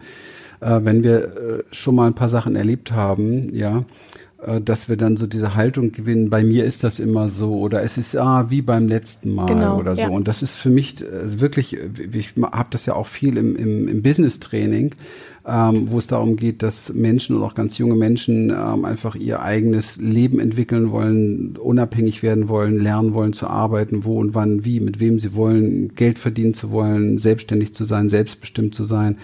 äh, 0.60 0.80
wenn 0.82 1.02
wir 1.02 1.24
äh, 1.24 1.62
schon 1.72 1.94
mal 1.94 2.06
ein 2.06 2.14
paar 2.14 2.28
Sachen 2.28 2.56
erlebt 2.56 2.92
haben, 2.92 3.54
ja, 3.54 3.84
äh, 4.42 4.60
dass 4.60 4.88
wir 4.88 4.96
dann 4.96 5.16
so 5.16 5.26
diese 5.26 5.54
Haltung 5.54 5.92
gewinnen, 5.92 6.30
bei 6.30 6.42
mir 6.42 6.64
ist 6.64 6.84
das 6.84 6.98
immer 6.98 7.28
so 7.28 7.58
oder 7.58 7.82
es 7.82 7.96
ist 7.98 8.16
ah, 8.16 8.46
wie 8.50 8.62
beim 8.62 8.88
letzten 8.88 9.34
Mal 9.34 9.46
genau, 9.46 9.78
oder 9.78 9.96
so. 9.96 10.02
Ja. 10.02 10.08
Und 10.08 10.28
das 10.28 10.42
ist 10.42 10.56
für 10.56 10.70
mich 10.70 11.02
äh, 11.02 11.40
wirklich, 11.40 11.76
ich 12.12 12.34
habe 12.40 12.68
das 12.70 12.86
ja 12.86 12.94
auch 12.94 13.06
viel 13.06 13.36
im, 13.36 13.56
im, 13.56 13.88
im 13.88 14.02
Business-Training, 14.02 14.94
ähm, 15.50 15.90
wo 15.90 15.98
es 15.98 16.06
darum 16.06 16.36
geht, 16.36 16.62
dass 16.62 16.92
Menschen 16.92 17.36
und 17.36 17.42
auch 17.42 17.54
ganz 17.54 17.78
junge 17.78 17.96
Menschen 17.96 18.50
ähm, 18.50 18.84
einfach 18.84 19.16
ihr 19.16 19.42
eigenes 19.42 19.96
Leben 19.96 20.38
entwickeln 20.38 20.90
wollen, 20.92 21.56
unabhängig 21.56 22.22
werden 22.22 22.48
wollen, 22.48 22.80
lernen 22.80 23.14
wollen 23.14 23.32
zu 23.32 23.46
arbeiten, 23.48 24.04
wo 24.04 24.18
und 24.20 24.34
wann, 24.34 24.64
wie, 24.64 24.80
mit 24.80 25.00
wem 25.00 25.18
sie 25.18 25.34
wollen, 25.34 25.94
Geld 25.94 26.18
verdienen 26.18 26.54
zu 26.54 26.70
wollen, 26.70 27.18
selbstständig 27.18 27.74
zu 27.74 27.84
sein, 27.84 28.08
selbstbestimmt 28.08 28.74
zu 28.74 28.84
sein. 28.84 29.16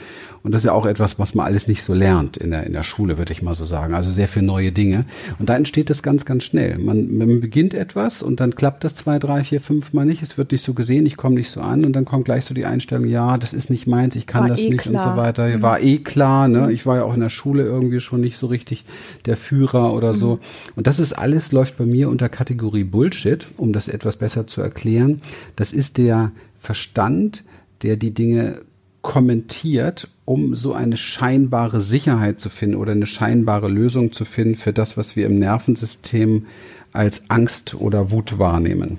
Und 0.47 0.53
das 0.53 0.61
ist 0.61 0.67
ja 0.67 0.73
auch 0.75 0.87
etwas, 0.87 1.19
was 1.19 1.35
man 1.35 1.45
alles 1.45 1.67
nicht 1.67 1.83
so 1.83 1.93
lernt 1.93 2.37
in 2.37 2.53
der, 2.53 2.65
in 2.69 2.73
der 2.73 2.85
Schule, 2.85 3.19
würde 3.19 3.33
ich 3.33 3.43
mal 3.43 3.57
so 3.57 3.65
sagen. 3.65 3.95
Also 3.95 4.13
sehr 4.13 4.29
viele 4.29 4.47
neue 4.47 4.71
Dinge. 4.71 5.05
Und 5.41 5.49
da 5.49 5.57
entsteht 5.57 5.91
das 5.91 6.05
ganz, 6.05 6.25
ganz 6.25 6.45
schnell. 6.45 6.79
Man, 6.79 7.19
man 7.19 7.41
beginnt 7.41 7.75
etwas 7.75 8.23
und 8.23 8.39
dann 8.39 8.55
klappt 8.55 8.85
das 8.85 8.95
zwei, 8.95 9.19
drei, 9.19 9.43
vier, 9.43 9.61
fünf 9.61 9.93
Mal 9.93 10.07
nicht. 10.07 10.23
Es 10.23 10.39
wird 10.39 10.53
nicht 10.53 10.65
so 10.65 10.73
gesehen, 10.73 11.05
ich 11.05 11.17
komme 11.17 11.35
nicht 11.35 11.51
so 11.51 11.63
an 11.63 11.85
und 11.85 11.95
dann 11.95 12.05
kommt 12.05 12.27
gleich 12.27 12.45
so 12.45 12.55
die 12.55 12.65
Einstellung, 12.65 13.09
ja, 13.09 13.39
das 13.39 13.55
ist 13.55 13.71
nicht 13.71 13.89
meins, 13.89 14.15
ich 14.15 14.29
kann 14.29 14.43
war 14.43 14.49
das 14.49 14.61
eh 14.61 14.71
nicht 14.71 14.83
klar. 14.83 15.05
und 15.05 15.11
so 15.11 15.17
weiter. 15.21 15.49
Mhm. 15.49 15.63
War 15.63 15.81
eh 15.81 15.99
klar, 15.99 16.16
ne? 16.17 16.63
Mhm. 16.63 16.71
Ich 16.71 16.87
war 16.87 16.97
ja 16.97 17.05
auch 17.05 17.15
in 17.15 17.21
der 17.21 17.31
Schule 17.31 17.63
irgendwie 17.63 18.01
schon 18.01 18.21
nicht 18.21 18.37
so 18.37 18.47
richtig 18.47 18.85
der 19.27 19.37
Führer 19.37 19.93
oder 19.93 20.15
so. 20.15 20.35
Mhm. 20.35 20.41
Und 20.77 20.87
das 20.87 20.99
ist 20.99 21.13
alles, 21.13 21.53
läuft 21.53 21.77
bei 21.77 21.87
mir 21.87 22.09
unter 22.09 22.29
Kategorie 22.29 22.85
Bullshit, 22.85 23.47
um 23.57 23.73
das 23.73 23.89
etwas 23.89 24.17
besser 24.17 24.47
zu 24.47 24.61
erklären. 24.61 25.21
Das 25.55 25.73
ist 25.73 25.99
der 25.99 26.33
Verstand, 26.59 27.45
der 27.83 27.97
die 27.97 28.13
Dinge 28.13 28.63
kommentiert, 29.03 30.09
um 30.25 30.57
so 30.57 30.73
eine 30.73 30.97
scheinbare 30.97 31.81
Sicherheit 31.81 32.41
zu 32.41 32.49
finden 32.49 32.75
oder 32.75 32.93
eine 32.93 33.07
scheinbare 33.07 33.69
Lösung 33.69 34.13
zu 34.13 34.25
finden 34.25 34.57
für 34.57 34.73
das, 34.73 34.97
was 34.97 35.15
wir 35.15 35.27
im 35.27 35.39
Nervensystem 35.39 36.47
als 36.93 37.31
Angst 37.31 37.75
oder 37.75 38.11
Wut 38.11 38.39
wahrnehmen. 38.39 38.99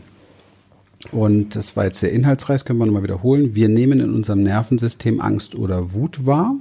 Und 1.11 1.55
das 1.55 1.75
war 1.75 1.85
jetzt 1.85 1.99
sehr 1.99 2.11
inhaltsreich, 2.11 2.65
können 2.65 2.79
wir 2.79 2.85
nochmal 2.85 3.03
wiederholen. 3.03 3.55
Wir 3.55 3.69
nehmen 3.69 3.99
in 3.99 4.13
unserem 4.13 4.43
Nervensystem 4.43 5.21
Angst 5.21 5.55
oder 5.55 5.93
Wut 5.93 6.25
wahr. 6.25 6.55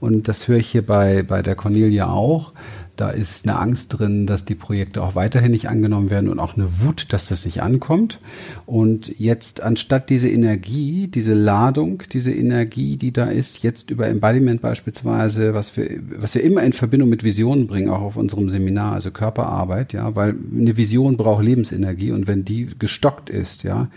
Und 0.00 0.28
das 0.28 0.46
höre 0.48 0.58
ich 0.58 0.68
hier 0.68 0.84
bei, 0.84 1.22
bei 1.22 1.42
der 1.42 1.54
Cornelia 1.54 2.08
auch, 2.10 2.52
Da 2.96 3.10
ist 3.10 3.46
eine 3.46 3.58
Angst 3.58 3.98
drin, 3.98 4.26
dass 4.26 4.46
die 4.46 4.54
Projekte 4.54 5.02
auch 5.02 5.14
weiterhin 5.14 5.52
nicht 5.52 5.68
angenommen 5.68 6.08
werden 6.08 6.30
und 6.30 6.38
auch 6.38 6.56
eine 6.56 6.80
Wut, 6.80 7.12
dass 7.12 7.28
das 7.28 7.44
nicht 7.44 7.62
ankommt. 7.62 8.20
Und 8.64 9.18
jetzt 9.18 9.60
anstatt 9.60 10.08
diese 10.08 10.30
Energie, 10.30 11.06
diese 11.06 11.34
Ladung, 11.34 12.02
diese 12.10 12.32
Energie, 12.32 12.96
die 12.96 13.12
da 13.12 13.26
ist, 13.26 13.62
jetzt 13.62 13.90
über 13.90 14.08
Embodiment 14.08 14.62
beispielsweise, 14.62 15.52
was 15.52 15.76
wir, 15.76 16.00
was 16.08 16.34
wir 16.34 16.42
immer 16.42 16.62
in 16.62 16.72
Verbindung 16.72 17.10
mit 17.10 17.22
Visionen 17.22 17.66
bringen, 17.66 17.90
auch 17.90 18.00
auf 18.00 18.16
unserem 18.16 18.48
Seminar, 18.48 18.94
also 18.94 19.10
Körperarbeit, 19.10 19.92
ja, 19.92 20.14
weil 20.14 20.34
eine 20.58 20.76
Vision 20.78 21.18
braucht 21.18 21.44
Lebensenergie 21.44 22.12
und 22.12 22.26
wenn 22.26 22.46
die 22.46 22.70
gestockt 22.78 23.28
ist, 23.28 23.62
ja, 23.62 23.88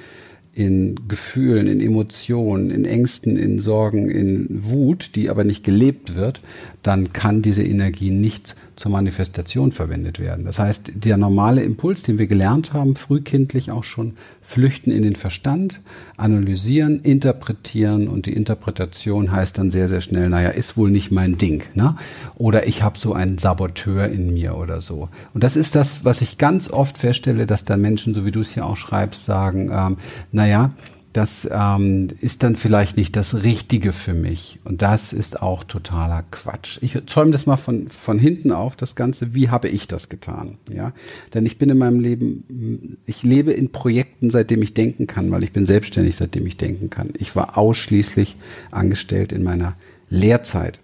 in 0.59 1.07
Gefühlen, 1.07 1.67
in 1.67 1.79
Emotionen, 1.79 2.69
in 2.69 2.83
Ängsten, 2.83 3.37
in 3.37 3.59
Sorgen, 3.59 4.09
in 4.09 4.45
Wut, 4.49 5.11
die 5.15 5.29
aber 5.29 5.45
nicht 5.45 5.63
gelebt 5.63 6.15
wird, 6.15 6.41
dann 6.83 7.13
kann 7.13 7.41
diese 7.41 7.63
Energie 7.63 8.11
nicht 8.11 8.57
zur 8.79 8.91
Manifestation 8.91 9.73
verwendet 9.73 10.19
werden. 10.19 10.45
Das 10.45 10.57
heißt, 10.57 10.91
der 10.95 11.17
normale 11.17 11.61
Impuls, 11.63 12.01
den 12.01 12.17
wir 12.17 12.27
gelernt 12.27 12.71
haben, 12.71 12.95
frühkindlich 12.95 13.71
auch 13.71 13.83
schon, 13.83 14.13
flüchten 14.41 14.89
in 14.89 15.03
den 15.03 15.15
Verstand, 15.15 15.81
analysieren, 16.15 17.01
interpretieren 17.01 18.07
und 18.07 18.25
die 18.25 18.33
Interpretation 18.33 19.31
heißt 19.33 19.57
dann 19.57 19.69
sehr, 19.69 19.89
sehr 19.89 19.99
schnell, 19.99 20.29
naja, 20.29 20.49
ist 20.49 20.77
wohl 20.77 20.89
nicht 20.89 21.11
mein 21.11 21.37
Ding. 21.37 21.63
Ne? 21.73 21.97
Oder 22.35 22.67
ich 22.67 22.81
habe 22.81 22.97
so 22.97 23.13
einen 23.13 23.37
Saboteur 23.37 24.07
in 24.07 24.33
mir 24.33 24.55
oder 24.55 24.79
so. 24.79 25.09
Und 25.33 25.43
das 25.43 25.57
ist 25.57 25.75
das, 25.75 26.05
was 26.05 26.21
ich 26.21 26.37
ganz 26.37 26.69
oft 26.69 26.97
feststelle, 26.97 27.45
dass 27.45 27.65
da 27.65 27.75
Menschen, 27.75 28.13
so 28.13 28.25
wie 28.25 28.31
du 28.31 28.39
es 28.39 28.53
hier 28.53 28.65
auch 28.65 28.77
schreibst, 28.77 29.25
sagen, 29.25 29.69
ähm, 29.73 29.97
naja, 30.31 30.71
das 31.13 31.49
ähm, 31.51 32.09
ist 32.21 32.43
dann 32.43 32.55
vielleicht 32.55 32.95
nicht 32.95 33.15
das 33.15 33.43
Richtige 33.43 33.93
für 33.93 34.13
mich. 34.13 34.59
Und 34.63 34.81
das 34.83 35.11
ist 35.11 35.41
auch 35.41 35.63
totaler 35.63 36.23
Quatsch. 36.29 36.77
Ich 36.81 36.97
zäume 37.07 37.31
das 37.31 37.47
mal 37.47 37.57
von, 37.57 37.89
von 37.89 38.19
hinten 38.19 38.51
auf, 38.51 38.75
das 38.75 38.95
Ganze. 38.95 39.33
Wie 39.33 39.49
habe 39.49 39.69
ich 39.69 39.87
das 39.87 40.09
getan? 40.09 40.57
Ja, 40.71 40.93
denn 41.33 41.45
ich 41.47 41.57
bin 41.57 41.69
in 41.69 41.79
meinem 41.79 41.99
Leben, 41.99 42.97
ich 43.07 43.23
lebe 43.23 43.51
in 43.51 43.71
Projekten, 43.71 44.29
seitdem 44.29 44.61
ich 44.61 44.75
denken 44.75 45.07
kann, 45.07 45.31
weil 45.31 45.43
ich 45.43 45.51
bin 45.51 45.65
selbstständig, 45.65 46.15
seitdem 46.15 46.45
ich 46.45 46.57
denken 46.57 46.91
kann. 46.91 47.09
Ich 47.17 47.35
war 47.35 47.57
ausschließlich 47.57 48.35
angestellt 48.69 49.31
in 49.31 49.43
meiner 49.43 49.73
Lehrzeit. 50.09 50.79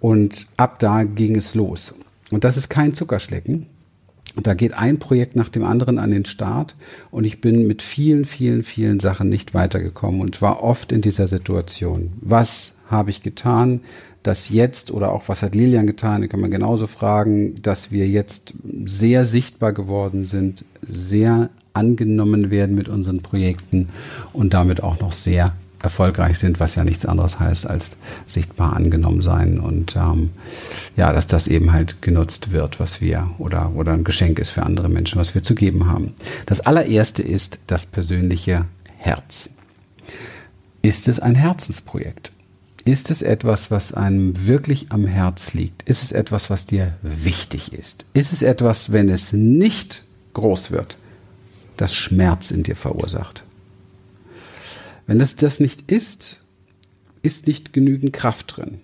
Und 0.00 0.48
ab 0.56 0.80
da 0.80 1.04
ging 1.04 1.36
es 1.36 1.54
los. 1.54 1.94
Und 2.32 2.42
das 2.42 2.56
ist 2.56 2.68
kein 2.68 2.94
Zuckerschlecken. 2.94 3.66
Da 4.42 4.54
geht 4.54 4.74
ein 4.74 4.98
Projekt 4.98 5.36
nach 5.36 5.48
dem 5.48 5.64
anderen 5.64 5.98
an 5.98 6.10
den 6.10 6.24
Start 6.24 6.74
und 7.10 7.24
ich 7.24 7.40
bin 7.40 7.66
mit 7.66 7.82
vielen, 7.82 8.24
vielen, 8.24 8.62
vielen 8.62 8.98
Sachen 8.98 9.28
nicht 9.28 9.52
weitergekommen 9.52 10.20
und 10.20 10.40
war 10.40 10.62
oft 10.62 10.92
in 10.92 11.02
dieser 11.02 11.28
Situation. 11.28 12.12
Was 12.20 12.72
habe 12.88 13.10
ich 13.10 13.22
getan, 13.22 13.80
dass 14.22 14.48
jetzt 14.48 14.90
oder 14.90 15.12
auch 15.12 15.24
was 15.26 15.42
hat 15.42 15.54
Lilian 15.54 15.86
getan, 15.86 16.28
kann 16.28 16.40
man 16.40 16.50
genauso 16.50 16.86
fragen, 16.86 17.60
dass 17.62 17.90
wir 17.90 18.08
jetzt 18.08 18.54
sehr 18.84 19.24
sichtbar 19.24 19.72
geworden 19.72 20.26
sind, 20.26 20.64
sehr 20.88 21.50
angenommen 21.74 22.50
werden 22.50 22.76
mit 22.76 22.88
unseren 22.88 23.22
Projekten 23.22 23.88
und 24.32 24.54
damit 24.54 24.82
auch 24.82 25.00
noch 25.00 25.12
sehr 25.12 25.54
erfolgreich 25.82 26.38
sind, 26.38 26.60
was 26.60 26.74
ja 26.76 26.84
nichts 26.84 27.04
anderes 27.04 27.40
heißt 27.40 27.66
als 27.66 27.90
sichtbar 28.26 28.74
angenommen 28.74 29.20
sein 29.20 29.58
und 29.58 29.96
ähm, 29.96 30.30
ja, 30.96 31.12
dass 31.12 31.26
das 31.26 31.48
eben 31.48 31.72
halt 31.72 32.00
genutzt 32.02 32.52
wird, 32.52 32.80
was 32.80 33.00
wir 33.00 33.30
oder 33.38 33.72
oder 33.74 33.92
ein 33.92 34.04
Geschenk 34.04 34.38
ist 34.38 34.50
für 34.50 34.62
andere 34.62 34.88
Menschen, 34.88 35.20
was 35.20 35.34
wir 35.34 35.42
zu 35.42 35.54
geben 35.54 35.86
haben. 35.86 36.14
Das 36.46 36.60
allererste 36.60 37.22
ist 37.22 37.58
das 37.66 37.86
persönliche 37.86 38.66
Herz. 38.96 39.50
Ist 40.82 41.08
es 41.08 41.20
ein 41.20 41.34
Herzensprojekt? 41.34 42.32
Ist 42.84 43.10
es 43.10 43.22
etwas, 43.22 43.70
was 43.70 43.94
einem 43.94 44.46
wirklich 44.46 44.86
am 44.90 45.06
Herz 45.06 45.52
liegt? 45.52 45.82
Ist 45.82 46.02
es 46.02 46.10
etwas, 46.10 46.50
was 46.50 46.66
dir 46.66 46.94
wichtig 47.02 47.72
ist? 47.72 48.04
Ist 48.12 48.32
es 48.32 48.42
etwas, 48.42 48.90
wenn 48.90 49.08
es 49.08 49.32
nicht 49.32 50.02
groß 50.34 50.72
wird, 50.72 50.96
das 51.76 51.94
Schmerz 51.94 52.50
in 52.50 52.64
dir 52.64 52.74
verursacht? 52.74 53.41
Wenn 55.06 55.20
es 55.20 55.36
das 55.36 55.60
nicht 55.60 55.90
ist, 55.90 56.40
ist 57.22 57.46
nicht 57.46 57.72
genügend 57.72 58.12
Kraft 58.12 58.56
drin. 58.56 58.78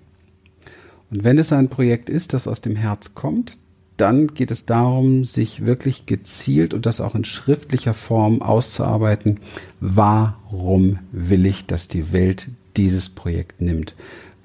Und 1.11 1.25
wenn 1.25 1.39
es 1.39 1.53
ein 1.53 1.69
Projekt 1.69 2.11
ist, 2.11 2.35
das 2.35 2.47
aus 2.47 2.61
dem 2.61 2.77
Herz 2.77 3.15
kommt, 3.15 3.59
dann 3.97 4.29
geht 4.29 4.51
es 4.51 4.65
darum, 4.65 5.25
sich 5.25 5.67
wirklich 5.67 6.07
gezielt 6.07 6.73
und 6.73 6.87
das 6.87 7.01
auch 7.01 7.15
in 7.15 7.25
schriftlicher 7.25 7.95
Form 7.95 8.43
auszuarbeiten. 8.43 9.41
Warum 9.81 11.01
will 11.11 11.47
ich, 11.47 11.67
dass 11.67 11.89
die 11.89 12.13
Welt 12.13 12.47
dieses 12.77 13.09
Projekt 13.09 13.61
nimmt? 13.61 13.95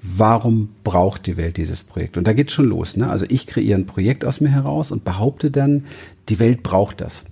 Warum 0.02 0.70
braucht 0.82 1.26
die 1.26 1.36
Welt 1.36 1.56
dieses 1.56 1.84
Projekt? 1.84 2.18
Und 2.18 2.26
da 2.26 2.32
geht 2.32 2.50
schon 2.50 2.68
los. 2.68 2.96
Ne? 2.96 3.08
Also 3.08 3.26
ich 3.28 3.46
kreiere 3.46 3.78
ein 3.78 3.86
Projekt 3.86 4.24
aus 4.24 4.40
mir 4.40 4.50
heraus 4.50 4.90
und 4.90 5.04
behaupte 5.04 5.50
dann, 5.50 5.84
die 6.28 6.38
Welt 6.40 6.62
braucht 6.62 7.00
das. 7.00 7.22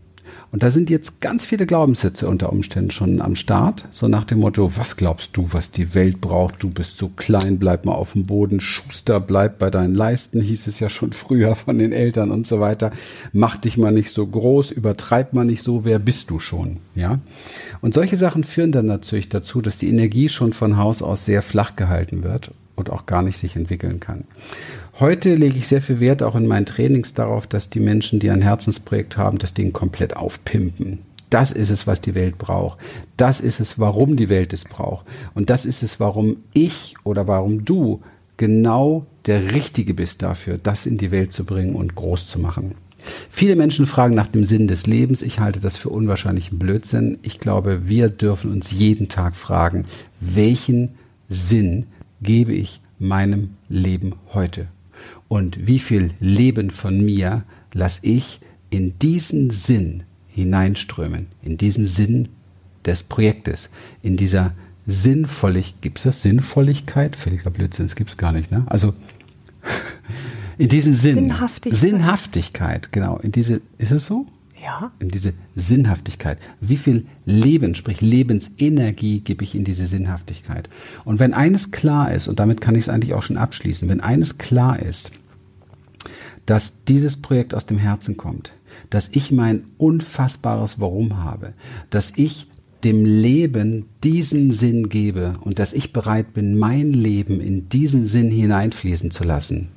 Und 0.53 0.63
da 0.63 0.71
sind 0.71 0.91
jetzt 0.91 1.23
ganz 1.23 1.47
viele 1.47 1.65
Glaubenssätze 1.65 2.29
unter 2.29 2.53
Umständen 2.53 2.91
schon 2.91 3.23
am 3.23 3.37
Start. 3.37 3.89
So 3.91 4.07
nach 4.07 4.27
dem 4.27 4.41
Motto, 4.41 4.77
was 4.77 4.99
glaubst 4.99 5.35
du, 5.35 5.49
was 5.53 5.71
die 5.71 5.95
Welt 5.95 6.21
braucht? 6.21 6.63
Du 6.63 6.69
bist 6.69 6.99
so 6.99 7.09
klein, 7.09 7.59
bleib 7.59 7.87
mal 7.87 7.95
auf 7.95 8.13
dem 8.13 8.27
Boden. 8.27 8.61
Schuster, 8.61 9.19
bleib 9.19 9.59
bei 9.59 9.71
deinen 9.71 9.95
Leisten, 9.95 10.43
hieß 10.43 10.67
es 10.67 10.79
ja 10.79 10.91
schon 10.91 11.13
früher 11.15 11.55
von 11.55 11.79
den 11.79 11.93
Eltern 11.93 12.31
und 12.31 12.47
so 12.47 12.61
weiter. 12.61 12.91
Mach 13.33 13.57
dich 13.57 13.79
mal 13.79 13.93
nicht 13.93 14.13
so 14.13 14.27
groß, 14.27 14.73
übertreib 14.73 15.33
mal 15.33 15.47
nicht 15.47 15.63
so, 15.63 15.87
wer 15.87 15.99
bist 15.99 16.29
du 16.29 16.39
schon? 16.39 16.77
Ja. 16.95 17.21
Und 17.81 17.95
solche 17.95 18.17
Sachen 18.17 18.45
führen 18.45 18.73
dann 18.73 18.87
natürlich 18.87 19.31
dazu, 19.31 19.63
dass 19.63 19.79
die 19.79 19.89
Energie 19.89 20.29
schon 20.29 20.53
von 20.53 20.77
Haus 20.77 21.01
aus 21.01 21.25
sehr 21.25 21.41
flach 21.41 21.77
gehalten 21.77 22.25
wird 22.25 22.51
und 22.77 22.91
auch 22.91 23.07
gar 23.07 23.23
nicht 23.23 23.39
sich 23.39 23.57
entwickeln 23.57 24.01
kann. 24.01 24.25
Heute 25.01 25.35
lege 25.35 25.57
ich 25.57 25.69
sehr 25.69 25.81
viel 25.81 26.01
Wert 26.01 26.23
auch 26.23 26.37
in 26.37 26.47
meinen 26.47 26.67
Trainings 26.67 27.15
darauf, 27.15 27.47
dass 27.47 27.71
die 27.71 27.81
Menschen, 27.81 28.21
die 28.21 28.31
ein 28.31 28.43
Herzensprojekt 28.43 29.17
haben, 29.17 29.39
das 29.39 29.55
Ding 29.55 29.73
komplett 29.73 30.17
aufpimpen. 30.17 30.99
Das 31.31 31.51
ist 31.51 31.71
es, 31.71 31.87
was 31.87 32.03
die 32.03 32.15
Welt 32.15 32.37
braucht. 32.37 32.79
Das 33.17 33.41
ist 33.41 33.59
es, 33.59 33.79
warum 33.79 34.17
die 34.17 34.29
Welt 34.29 34.53
es 34.53 34.65
braucht. 34.65 35.07
Und 35.35 35.49
das 35.49 35.65
ist 35.65 35.83
es, 35.83 35.99
warum 35.99 36.37
ich 36.53 36.95
oder 37.05 37.27
warum 37.27 37.65
du 37.65 38.03
genau 38.37 39.07
der 39.25 39.55
Richtige 39.55 39.95
bist 39.95 40.23
dafür, 40.23 40.59
das 40.63 40.85
in 40.85 40.99
die 40.99 41.11
Welt 41.11 41.33
zu 41.33 41.45
bringen 41.45 41.75
und 41.75 41.95
groß 41.95 42.29
zu 42.29 42.39
machen. 42.39 42.75
Viele 43.31 43.57
Menschen 43.57 43.87
fragen 43.87 44.15
nach 44.15 44.27
dem 44.27 44.45
Sinn 44.45 44.69
des 44.69 44.87
Lebens. 44.87 45.23
Ich 45.23 45.41
halte 45.41 45.59
das 45.59 45.79
für 45.79 45.89
unwahrscheinlichen 45.89 46.59
Blödsinn. 46.59 47.19
Ich 47.23 47.41
glaube, 47.41 47.89
wir 47.89 48.11
dürfen 48.11 48.53
uns 48.53 48.73
jeden 48.73 49.09
Tag 49.09 49.37
fragen, 49.37 49.87
welchen 50.21 50.91
Sinn 51.31 51.87
gebe 52.21 52.53
ich 52.53 52.81
meinem 52.99 53.57
Leben 53.69 54.17
heute? 54.35 54.69
Und 55.33 55.67
wie 55.67 55.79
viel 55.79 56.11
Leben 56.21 56.69
von 56.69 57.03
mir 57.03 57.45
lasse 57.73 58.01
ich 58.03 58.39
in 58.69 58.99
diesen 58.99 59.49
Sinn 59.49 60.03
hineinströmen, 60.29 61.29
in 61.41 61.57
diesen 61.57 61.87
Sinn 61.87 62.29
des 62.85 63.03
Projektes, 63.03 63.71
in 64.03 64.19
dieser 64.19 64.53
Sinnvolligkeit, 64.85 65.81
gibt 65.81 65.97
es 65.97 66.05
das 66.05 66.21
Sinnvolligkeit? 66.21 67.17
Völliger 67.17 67.49
Blödsinn, 67.49 67.87
das 67.87 67.97
gibt 67.97 68.11
es 68.11 68.19
gar 68.19 68.33
nicht, 68.33 68.51
ne? 68.51 68.65
Also 68.67 68.93
in 70.59 70.69
diesen 70.69 70.95
Sinn. 70.95 71.15
Sinnhaftigkeit. 71.15 71.81
Sinnhaftigkeit, 71.81 72.93
genau. 72.93 73.17
In 73.17 73.33
diese, 73.33 73.63
ist 73.79 73.91
es 73.91 74.05
so? 74.05 74.27
Ja. 74.63 74.93
In 74.99 75.09
diese 75.09 75.33
Sinnhaftigkeit. 75.57 76.37
Wie 76.61 76.77
viel 76.77 77.07
Leben, 77.25 77.75
sprich 77.75 78.03
Lebensenergie 78.03 79.21
gebe 79.21 79.45
ich 79.45 79.55
in 79.55 79.65
diese 79.65 79.87
Sinnhaftigkeit? 79.87 80.69
Und 81.07 81.21
wenn 81.21 81.33
eines 81.33 81.71
klar 81.71 82.13
ist, 82.13 82.29
und 82.29 82.39
damit 82.39 82.61
kann 82.61 82.75
ich 82.75 82.83
es 82.83 82.89
eigentlich 82.91 83.15
auch 83.15 83.23
schon 83.23 83.39
abschließen, 83.39 83.89
wenn 83.89 84.03
eines 84.03 84.37
klar 84.37 84.79
ist, 84.79 85.11
dass 86.47 86.85
dieses 86.85 87.21
Projekt 87.21 87.55
aus 87.55 87.67
dem 87.67 87.79
Herzen 87.79 88.17
kommt, 88.17 88.53
dass 88.91 89.09
ich 89.09 89.31
mein 89.31 89.65
unfassbares 89.79 90.81
Warum 90.81 91.23
habe, 91.23 91.53
dass 91.91 92.13
ich 92.17 92.49
dem 92.85 93.05
Leben 93.05 93.87
diesen 94.03 94.51
Sinn 94.51 94.89
gebe 94.89 95.35
und 95.43 95.59
dass 95.59 95.73
ich 95.73 95.93
bereit 95.93 96.35
bin, 96.35 96.59
mein 96.59 96.93
Leben 96.93 97.41
in 97.41 97.69
diesen 97.69 98.07
Sinn 98.07 98.31
hineinfließen 98.31 99.13
zu 99.13 99.23
lassen. 99.23 99.69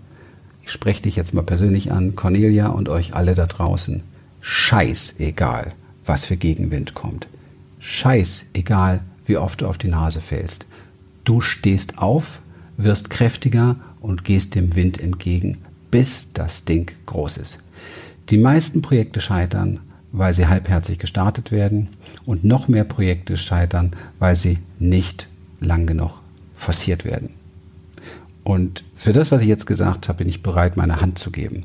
Ich 0.64 0.72
spreche 0.72 1.04
dich 1.04 1.16
jetzt 1.16 1.34
mal 1.34 1.44
persönlich 1.44 1.92
an, 1.92 2.16
Cornelia 2.16 2.70
und 2.70 2.90
euch 2.90 3.14
alle 3.14 3.36
da 3.36 3.46
draußen 3.46 4.02
scheißegal, 4.42 5.74
was 6.06 6.26
für 6.26 6.38
Gegenwind 6.38 6.94
kommt. 6.94 7.28
Scheißegal, 7.80 9.02
wie 9.26 9.38
oft 9.38 9.62
du 9.62 9.68
auf 9.68 9.78
die 9.78 9.88
Nase 9.88 10.22
fällst. 10.22 10.66
Du 11.24 11.42
stehst 11.42 11.98
auf, 12.00 12.42
wirst 12.78 13.10
kräftiger 13.10 13.78
und 14.02 14.24
gehst 14.24 14.56
dem 14.56 14.76
Wind 14.76 15.00
entgegen, 15.00 15.58
bis 15.96 16.34
das 16.34 16.66
Ding 16.66 16.92
groß 17.06 17.38
ist. 17.38 17.60
Die 18.30 18.38
meisten 18.38 18.82
Projekte 18.82 19.22
scheitern, 19.22 19.80
weil 20.12 20.34
sie 20.34 20.48
halbherzig 20.48 21.00
gestartet 21.00 21.54
werden 21.54 21.88
und 22.26 22.44
noch 22.44 22.68
mehr 22.68 22.84
Projekte 22.84 23.38
scheitern, 23.38 23.94
weil 24.20 24.36
sie 24.36 24.58
nicht 24.78 25.30
lang 25.62 25.88
genug 25.88 26.22
forciert 26.54 27.06
werden. 27.06 27.30
Und 28.44 28.84
für 28.98 29.14
das, 29.14 29.32
was 29.32 29.42
ich 29.42 29.48
jetzt 29.48 29.68
gesagt 29.68 30.10
habe, 30.10 30.18
bin 30.18 30.28
ich 30.28 30.44
bereit, 30.44 30.76
meine 30.76 31.00
Hand 31.00 31.18
zu 31.18 31.32
geben. 31.32 31.64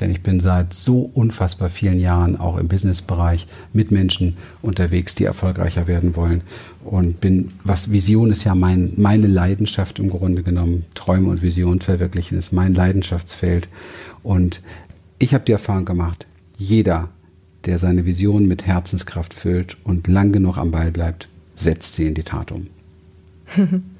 Denn 0.00 0.10
ich 0.10 0.22
bin 0.22 0.40
seit 0.40 0.74
so 0.74 1.08
unfassbar 1.14 1.70
vielen 1.70 2.00
Jahren 2.00 2.38
auch 2.38 2.56
im 2.56 2.66
Businessbereich 2.66 3.46
mit 3.72 3.90
Menschen 3.92 4.36
unterwegs, 4.60 5.14
die 5.14 5.24
erfolgreicher 5.24 5.86
werden 5.86 6.16
wollen. 6.16 6.42
Und 6.84 7.20
bin, 7.20 7.52
was 7.62 7.92
Vision 7.92 8.30
ist 8.32 8.44
ja 8.44 8.54
mein, 8.54 8.94
meine 8.96 9.28
Leidenschaft 9.28 10.00
im 10.00 10.10
Grunde 10.10 10.42
genommen. 10.42 10.84
Träume 10.94 11.28
und 11.28 11.42
Vision 11.42 11.80
verwirklichen 11.80 12.36
ist 12.36 12.52
mein 12.52 12.74
Leidenschaftsfeld. 12.74 13.68
Und 14.22 14.60
ich 15.18 15.32
habe 15.32 15.44
die 15.44 15.52
Erfahrung 15.52 15.84
gemacht, 15.84 16.26
jeder, 16.56 17.08
der 17.64 17.78
seine 17.78 18.04
Vision 18.04 18.46
mit 18.46 18.66
Herzenskraft 18.66 19.32
füllt 19.32 19.76
und 19.84 20.08
lang 20.08 20.32
genug 20.32 20.58
am 20.58 20.72
Ball 20.72 20.90
bleibt, 20.90 21.28
setzt 21.56 21.94
sie 21.94 22.06
in 22.06 22.14
die 22.14 22.24
Tat 22.24 22.50
um. 22.50 22.66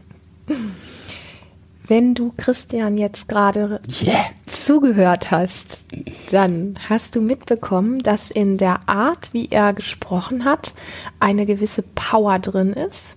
Wenn 1.86 2.14
du 2.14 2.32
Christian 2.38 2.96
jetzt 2.96 3.28
gerade 3.28 3.78
yeah. 4.02 4.24
zugehört 4.46 5.30
hast, 5.30 5.84
dann 6.30 6.78
hast 6.88 7.14
du 7.14 7.20
mitbekommen, 7.20 7.98
dass 7.98 8.30
in 8.30 8.56
der 8.56 8.88
Art, 8.88 9.34
wie 9.34 9.48
er 9.50 9.74
gesprochen 9.74 10.46
hat, 10.46 10.72
eine 11.20 11.44
gewisse 11.44 11.82
Power 11.94 12.38
drin 12.38 12.72
ist, 12.72 13.16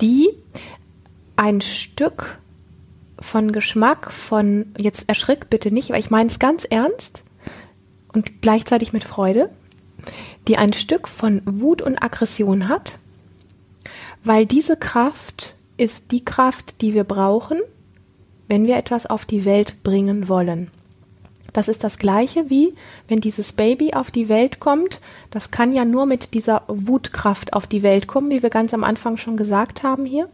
die 0.00 0.30
ein 1.36 1.60
Stück 1.60 2.38
von 3.20 3.52
Geschmack, 3.52 4.10
von, 4.10 4.74
jetzt 4.76 5.08
erschrick 5.08 5.48
bitte 5.48 5.70
nicht, 5.70 5.90
weil 5.90 6.00
ich 6.00 6.10
meine 6.10 6.28
es 6.28 6.40
ganz 6.40 6.64
ernst 6.64 7.22
und 8.12 8.42
gleichzeitig 8.42 8.92
mit 8.92 9.04
Freude, 9.04 9.48
die 10.48 10.58
ein 10.58 10.72
Stück 10.72 11.06
von 11.06 11.40
Wut 11.44 11.80
und 11.80 12.02
Aggression 12.02 12.68
hat, 12.68 12.98
weil 14.24 14.44
diese 14.44 14.76
Kraft 14.76 15.54
ist 15.76 16.10
die 16.10 16.24
Kraft, 16.24 16.80
die 16.80 16.94
wir 16.94 17.04
brauchen, 17.04 17.60
wenn 18.52 18.66
wir 18.66 18.76
etwas 18.76 19.06
auf 19.06 19.24
die 19.24 19.46
Welt 19.46 19.82
bringen 19.82 20.28
wollen. 20.28 20.70
Das 21.54 21.68
ist 21.68 21.84
das 21.84 21.96
gleiche 21.96 22.50
wie, 22.50 22.74
wenn 23.08 23.18
dieses 23.18 23.54
Baby 23.54 23.94
auf 23.94 24.10
die 24.10 24.28
Welt 24.28 24.60
kommt, 24.60 25.00
das 25.30 25.50
kann 25.50 25.72
ja 25.72 25.86
nur 25.86 26.04
mit 26.04 26.34
dieser 26.34 26.64
Wutkraft 26.68 27.54
auf 27.54 27.66
die 27.66 27.82
Welt 27.82 28.06
kommen, 28.08 28.30
wie 28.30 28.42
wir 28.42 28.50
ganz 28.50 28.74
am 28.74 28.84
Anfang 28.84 29.16
schon 29.16 29.38
gesagt 29.38 29.82
haben 29.82 30.04
hier. 30.04 30.28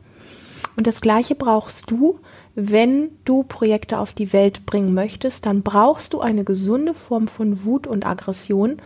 Und 0.77 0.89
das 0.89 1.01
gleiche 1.01 1.37
brauchst 1.37 1.93
du, 1.93 2.19
wenn 2.61 3.11
du 3.25 3.45
Projekte 3.45 4.01
auf 4.01 4.13
die 4.13 4.33
Welt 4.33 4.67
bringen 4.67 4.93
möchtest, 4.93 5.47
dann 5.47 5.63
brauchst 5.63 6.13
du 6.13 6.21
eine 6.21 6.43
gesunde 6.43 6.93
Form 6.93 7.29
von 7.29 7.63
Wut 7.63 7.87
und 7.87 8.05
Aggression, 8.05 8.79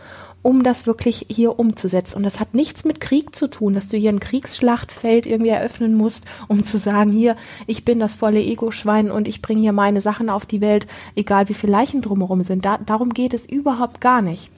um 0.43 0.61
das 0.61 0.85
wirklich 0.85 1.25
hier 1.27 1.57
umzusetzen. 1.57 2.17
Und 2.17 2.23
das 2.23 2.39
hat 2.39 2.53
nichts 2.53 2.85
mit 2.85 2.99
Krieg 2.99 3.35
zu 3.35 3.47
tun, 3.47 3.73
dass 3.73 3.89
du 3.89 3.97
hier 3.97 4.11
ein 4.11 4.19
Kriegsschlachtfeld 4.19 5.25
irgendwie 5.25 5.49
eröffnen 5.49 5.95
musst, 5.95 6.25
um 6.47 6.63
zu 6.63 6.77
sagen, 6.77 7.11
hier, 7.11 7.35
ich 7.65 7.83
bin 7.83 7.99
das 7.99 8.13
volle 8.13 8.41
Ego-Schwein 8.43 9.09
und 9.09 9.27
ich 9.27 9.41
bringe 9.41 9.61
hier 9.61 9.73
meine 9.73 10.01
Sachen 10.01 10.29
auf 10.29 10.45
die 10.45 10.61
Welt, 10.61 10.85
egal 11.15 11.49
wie 11.49 11.55
viele 11.55 11.71
Leichen 11.71 12.01
drumherum 12.01 12.43
sind. 12.43 12.63
Da, 12.65 12.77
darum 12.77 13.09
geht 13.09 13.33
es 13.33 13.43
überhaupt 13.43 14.01
gar 14.01 14.21
nicht. 14.21 14.51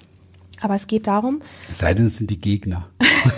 Aber 0.60 0.76
es 0.76 0.88
geht 0.88 1.08
darum. 1.08 1.42
Es 1.72 1.80
sei 1.80 1.94
denn, 1.94 2.08
es 2.08 2.18
sind 2.18 2.32
die 2.32 2.42
Gegner. 2.42 2.90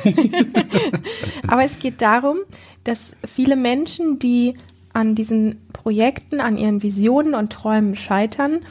Aber 1.47 1.63
es 1.63 1.77
geht 1.77 2.01
darum, 2.01 2.37
dass 2.83 3.13
viele 3.23 3.55
Menschen, 3.55 4.17
die 4.17 4.55
an 4.97 5.13
diesen 5.13 5.61
Projekten, 5.73 6.41
an 6.41 6.57
ihren 6.57 6.81
Visionen 6.81 7.35
und 7.35 7.53
Träumen 7.53 7.95
scheitern, 7.95 8.61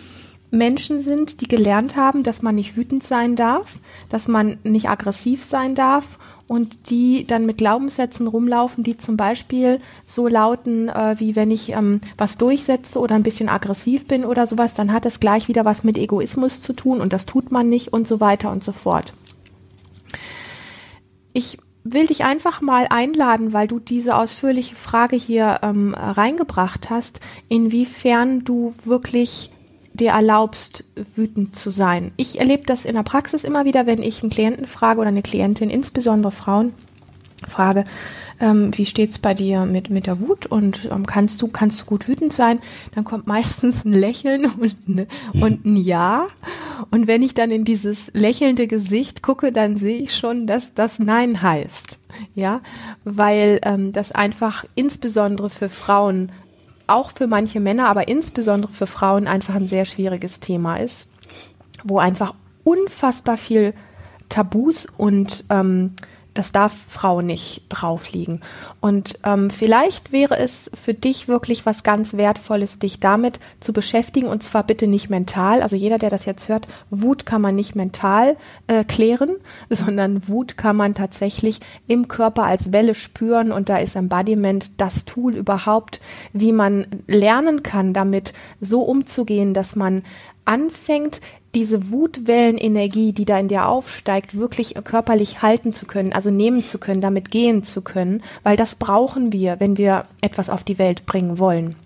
Menschen 0.51 1.01
sind, 1.01 1.41
die 1.41 1.47
gelernt 1.47 1.95
haben, 1.95 2.25
dass 2.25 2.43
man 2.43 2.57
nicht 2.57 2.77
wütend 2.77 3.05
sein 3.05 3.37
darf, 3.37 3.79
dass 4.09 4.27
man 4.27 4.59
nicht 4.65 4.89
aggressiv 4.89 5.45
sein 5.45 5.77
darf 5.77 6.19
und 6.49 6.91
die 6.91 7.27
dann 7.27 7.47
mit 7.47 7.59
Glaubenssätzen 7.59 8.27
rumlaufen, 8.27 8.83
die 8.83 8.97
zum 8.97 9.17
Beispiel 9.17 9.81
so 10.05 10.27
lauten, 10.27 10.89
äh, 10.89 11.15
wie 11.19 11.37
wenn 11.37 11.53
ich 11.53 11.71
ähm, 11.71 12.01
was 12.19 12.39
durchsetze 12.39 12.99
oder 12.99 13.15
ein 13.15 13.23
bisschen 13.23 13.49
aggressiv 13.49 14.07
bin 14.07 14.25
oder 14.25 14.47
sowas, 14.49 14.75
dann 14.75 14.93
hat 14.93 15.07
es 15.07 15.21
gleich 15.21 15.47
wieder 15.47 15.65
was 15.65 15.85
mit 15.85 15.97
Egoismus 15.97 16.61
zu 16.61 16.73
tun 16.73 17.01
und 17.01 17.13
das 17.13 17.27
tut 17.27 17.53
man 17.53 17.69
nicht 17.69 17.93
und 17.93 18.09
so 18.09 18.19
weiter 18.19 18.51
und 18.51 18.65
so 18.65 18.73
fort. 18.73 19.13
Ich 21.33 21.59
will 21.93 22.07
dich 22.07 22.25
einfach 22.25 22.61
mal 22.61 22.87
einladen, 22.91 23.53
weil 23.53 23.69
du 23.69 23.79
diese 23.79 24.17
ausführliche 24.17 24.75
Frage 24.75 25.17
hier 25.17 25.61
ähm, 25.63 25.95
reingebracht 25.95 26.91
hast, 26.91 27.21
inwiefern 27.49 28.45
du 28.45 28.75
wirklich 28.85 29.51
dir 29.93 30.11
erlaubst, 30.11 30.85
wütend 30.95 31.57
zu 31.57 31.71
sein. 31.71 32.13
Ich 32.17 32.39
erlebe 32.39 32.65
das 32.67 32.85
in 32.85 32.95
der 32.95 33.03
Praxis 33.03 33.45
immer 33.45 33.65
wieder, 33.65 33.87
wenn 33.87 34.03
ich 34.03 34.23
einen 34.23 34.31
Klienten 34.31 34.67
frage 34.67 35.01
oder 35.01 35.09
eine 35.09 35.23
Klientin, 35.23 35.71
insbesondere 35.71 36.33
Frauen, 36.33 36.75
frage, 37.47 37.85
ähm, 38.41 38.71
wie 38.77 38.87
steht's 38.87 39.19
bei 39.19 39.35
dir 39.35 39.65
mit, 39.65 39.91
mit 39.91 40.07
der 40.07 40.21
Wut 40.21 40.47
und 40.47 40.89
ähm, 40.91 41.07
kannst 41.07 41.41
du, 41.41 41.49
kannst 41.49 41.81
du 41.81 41.85
gut 41.85 42.09
wütend 42.09 42.33
sein? 42.33 42.61
Dann 42.95 43.05
kommt 43.05 43.27
meistens 43.27 43.85
ein 43.85 43.93
Lächeln 43.93 44.47
und, 44.61 44.89
ne, 44.89 45.07
und 45.41 45.65
ein 45.65 45.77
Ja. 45.77 46.27
Und 46.91 47.07
wenn 47.07 47.23
ich 47.23 47.35
dann 47.35 47.51
in 47.51 47.65
dieses 47.65 48.11
lächelnde 48.13 48.67
Gesicht 48.67 49.23
gucke, 49.23 49.53
dann 49.53 49.77
sehe 49.77 49.99
ich 49.99 50.15
schon, 50.15 50.47
dass 50.47 50.75
das 50.75 50.99
Nein 50.99 51.41
heißt. 51.43 51.99
Ja, 52.35 52.61
weil 53.05 53.59
ähm, 53.63 53.93
das 53.93 54.13
einfach 54.13 54.65
insbesondere 54.75 55.51
für 55.51 55.69
Frauen 55.69 56.33
auch 56.87 57.11
für 57.11 57.27
manche 57.27 57.61
Männer, 57.61 57.89
aber 57.89 58.09
insbesondere 58.09 58.73
für 58.73 58.87
Frauen 58.87 59.27
einfach 59.27 59.55
ein 59.55 59.69
sehr 59.69 59.85
schwieriges 59.85 60.41
Thema 60.41 60.77
ist, 60.77 61.09
wo 61.85 61.99
einfach 61.99 62.35
unfassbar 62.65 63.37
viel 63.37 63.75
Tabus 64.29 64.87
und 64.97 65.45
ähm, 65.51 65.93
das 66.39 66.53
darf 66.53 66.75
Frau 66.89 67.21
nicht 67.21 67.63
drauf 67.69 68.13
liegen. 68.13 68.41
Und 68.81 69.19
ähm, 69.25 69.51
vielleicht 69.51 70.13
wäre 70.13 70.39
es 70.39 70.71
für 70.75 70.95
dich 70.95 71.29
wirklich 71.29 71.67
was 71.67 71.83
ganz 71.83 72.15
Wertvolles, 72.15 72.79
dich 72.79 73.01
damit 73.01 73.41
zu 73.61 73.73
beschäftigen 73.73 74.29
und 74.29 74.43
zwar 74.43 74.63
bitte 74.63 74.87
nicht 74.87 75.09
mental. 75.09 75.63
Also 75.63 75.77
jeder, 75.77 75.99
der 75.99 76.11
das 76.11 76.25
jetzt 76.25 76.49
hört, 76.49 76.69
Wut 76.91 77.27
kann 77.27 77.41
man 77.41 77.55
nicht 77.55 77.75
mental 77.75 78.37
äh, 78.67 78.85
klären, 78.85 79.31
sondern 79.71 80.29
Wut 80.29 80.57
kann 80.57 80.77
man 80.77 80.95
tatsächlich 80.95 81.61
im 81.87 82.09
Körper 82.09 82.45
als 82.45 82.73
Welle 82.73 82.95
spüren 82.95 83.53
und 83.53 83.69
da 83.69 83.79
ist 83.79 83.97
Embodiment 83.97 84.71
das 84.77 85.05
Tool 85.05 85.35
überhaupt, 85.35 86.01
wie 86.33 86.53
man 86.53 86.87
lernen 87.07 87.63
kann, 87.63 87.93
damit 87.93 88.33
so 88.61 88.83
umzugehen, 88.83 89.55
dass 89.55 89.77
man 89.77 90.03
anfängt, 90.47 91.21
diese 91.55 91.91
Wutwellenenergie, 91.91 93.13
die 93.13 93.25
da 93.25 93.39
in 93.39 93.49
dir 93.49 93.67
aufsteigt, 93.67 94.37
wirklich 94.37 94.75
körperlich 94.85 95.43
halten 95.43 95.73
zu 95.73 95.87
können, 95.87 96.13
also 96.13 96.31
nehmen 96.31 96.65
zu 96.65 96.79
können, 96.79 97.01
damit 97.01 97.31
gehen 97.31 97.65
zu 97.65 97.83
können, 97.83 98.23
weil 98.43 98.57
das 98.57 98.75
brauchen 98.75 99.33
wir, 99.33 99.59
wenn 99.59 99.79
wir 99.79 100.05
etwas 100.21 100.51
auf 100.51 100.65
die 100.65 100.79
Welt 100.79 101.07
bringen 101.07 101.39
wollen. 101.39 101.77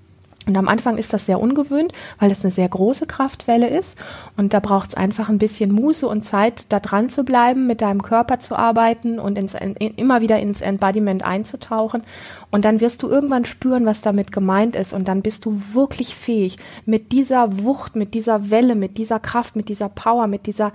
Und 0.50 0.56
am 0.56 0.66
Anfang 0.66 0.98
ist 0.98 1.12
das 1.12 1.26
sehr 1.26 1.40
ungewöhnt, 1.40 1.92
weil 2.18 2.28
das 2.28 2.42
eine 2.42 2.50
sehr 2.50 2.68
große 2.68 3.06
Kraftwelle 3.06 3.68
ist. 3.68 3.96
Und 4.36 4.52
da 4.52 4.58
braucht 4.58 4.90
es 4.90 4.94
einfach 4.96 5.28
ein 5.28 5.38
bisschen 5.38 5.70
Muße 5.70 6.08
und 6.08 6.24
Zeit, 6.24 6.64
da 6.70 6.80
dran 6.80 7.08
zu 7.08 7.24
bleiben, 7.24 7.68
mit 7.68 7.80
deinem 7.82 8.02
Körper 8.02 8.40
zu 8.40 8.56
arbeiten 8.56 9.20
und 9.20 9.38
ins, 9.38 9.54
in, 9.54 9.74
immer 9.76 10.20
wieder 10.20 10.40
ins 10.40 10.60
Embodiment 10.60 11.22
einzutauchen. 11.22 12.02
Und 12.50 12.64
dann 12.64 12.80
wirst 12.80 13.04
du 13.04 13.08
irgendwann 13.08 13.44
spüren, 13.44 13.86
was 13.86 14.00
damit 14.00 14.32
gemeint 14.32 14.74
ist. 14.74 14.92
Und 14.92 15.06
dann 15.06 15.22
bist 15.22 15.44
du 15.44 15.62
wirklich 15.72 16.16
fähig, 16.16 16.56
mit 16.84 17.12
dieser 17.12 17.62
Wucht, 17.62 17.94
mit 17.94 18.12
dieser 18.12 18.50
Welle, 18.50 18.74
mit 18.74 18.98
dieser 18.98 19.20
Kraft, 19.20 19.54
mit 19.54 19.68
dieser 19.68 19.88
Power, 19.88 20.26
mit 20.26 20.46
dieser, 20.46 20.72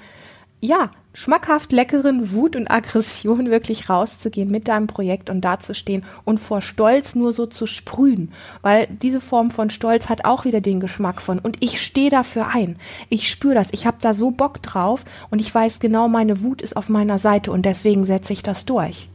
ja, 0.62 0.90
schmackhaft 1.16 1.72
leckeren 1.72 2.32
Wut 2.32 2.56
und 2.56 2.70
Aggression 2.70 3.48
wirklich 3.50 3.90
rauszugehen 3.90 4.52
mit 4.52 4.68
deinem 4.68 4.88
Projekt 4.88 5.30
und 5.30 5.42
dazustehen 5.42 6.04
und 6.26 6.40
vor 6.40 6.62
Stolz 6.62 7.16
nur 7.16 7.34
so 7.34 7.46
zu 7.48 7.66
sprühen, 7.66 8.32
weil 8.62 8.88
diese 9.02 9.22
Form 9.22 9.50
von 9.50 9.70
Stolz 9.70 10.10
hat 10.10 10.26
auch 10.26 10.46
wieder 10.46 10.62
den 10.62 10.80
Geschmack 10.80 11.22
von 11.22 11.40
und 11.40 11.58
ich 11.62 11.82
stehe 11.82 12.10
dafür 12.10 12.48
ein. 12.48 12.76
Ich 13.10 13.30
spüre 13.30 13.56
das, 13.56 13.70
ich 13.72 13.88
habe 13.88 13.98
da 14.02 14.14
so 14.14 14.30
Bock 14.30 14.62
drauf 14.62 15.06
und 15.30 15.40
ich 15.40 15.56
weiß 15.56 15.80
genau, 15.80 16.10
meine 16.10 16.44
Wut 16.44 16.62
ist 16.62 16.76
auf 16.76 16.90
meiner 16.90 17.18
Seite 17.18 17.52
und 17.52 17.66
deswegen 17.66 18.06
setze 18.06 18.34
ich 18.34 18.44
das 18.44 18.66
durch. 18.66 19.10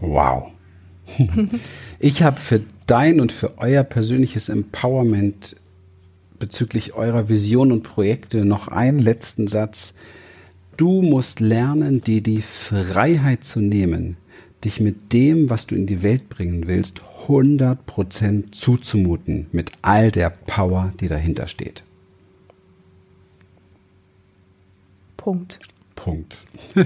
Wow. 0.00 0.48
ich 1.98 2.22
habe 2.22 2.40
für 2.40 2.62
dein 2.86 3.20
und 3.20 3.30
für 3.30 3.58
euer 3.58 3.84
persönliches 3.84 4.48
Empowerment 4.48 5.56
bezüglich 6.38 6.94
eurer 6.94 7.28
Vision 7.28 7.72
und 7.72 7.82
Projekte 7.82 8.44
noch 8.44 8.68
einen 8.68 8.98
letzten 8.98 9.46
Satz. 9.46 9.94
Du 10.76 11.02
musst 11.02 11.40
lernen, 11.40 12.02
dir 12.02 12.20
die 12.20 12.42
Freiheit 12.42 13.44
zu 13.44 13.60
nehmen, 13.60 14.16
dich 14.64 14.80
mit 14.80 15.12
dem, 15.12 15.50
was 15.50 15.66
du 15.66 15.74
in 15.74 15.86
die 15.86 16.02
Welt 16.02 16.28
bringen 16.28 16.66
willst, 16.66 17.00
100% 17.28 18.52
zuzumuten, 18.52 19.46
mit 19.52 19.70
all 19.82 20.10
der 20.10 20.30
Power, 20.30 20.92
die 21.00 21.08
dahinter 21.08 21.46
steht. 21.46 21.82
Punkt. 25.16 25.58
Punkt. 25.94 26.38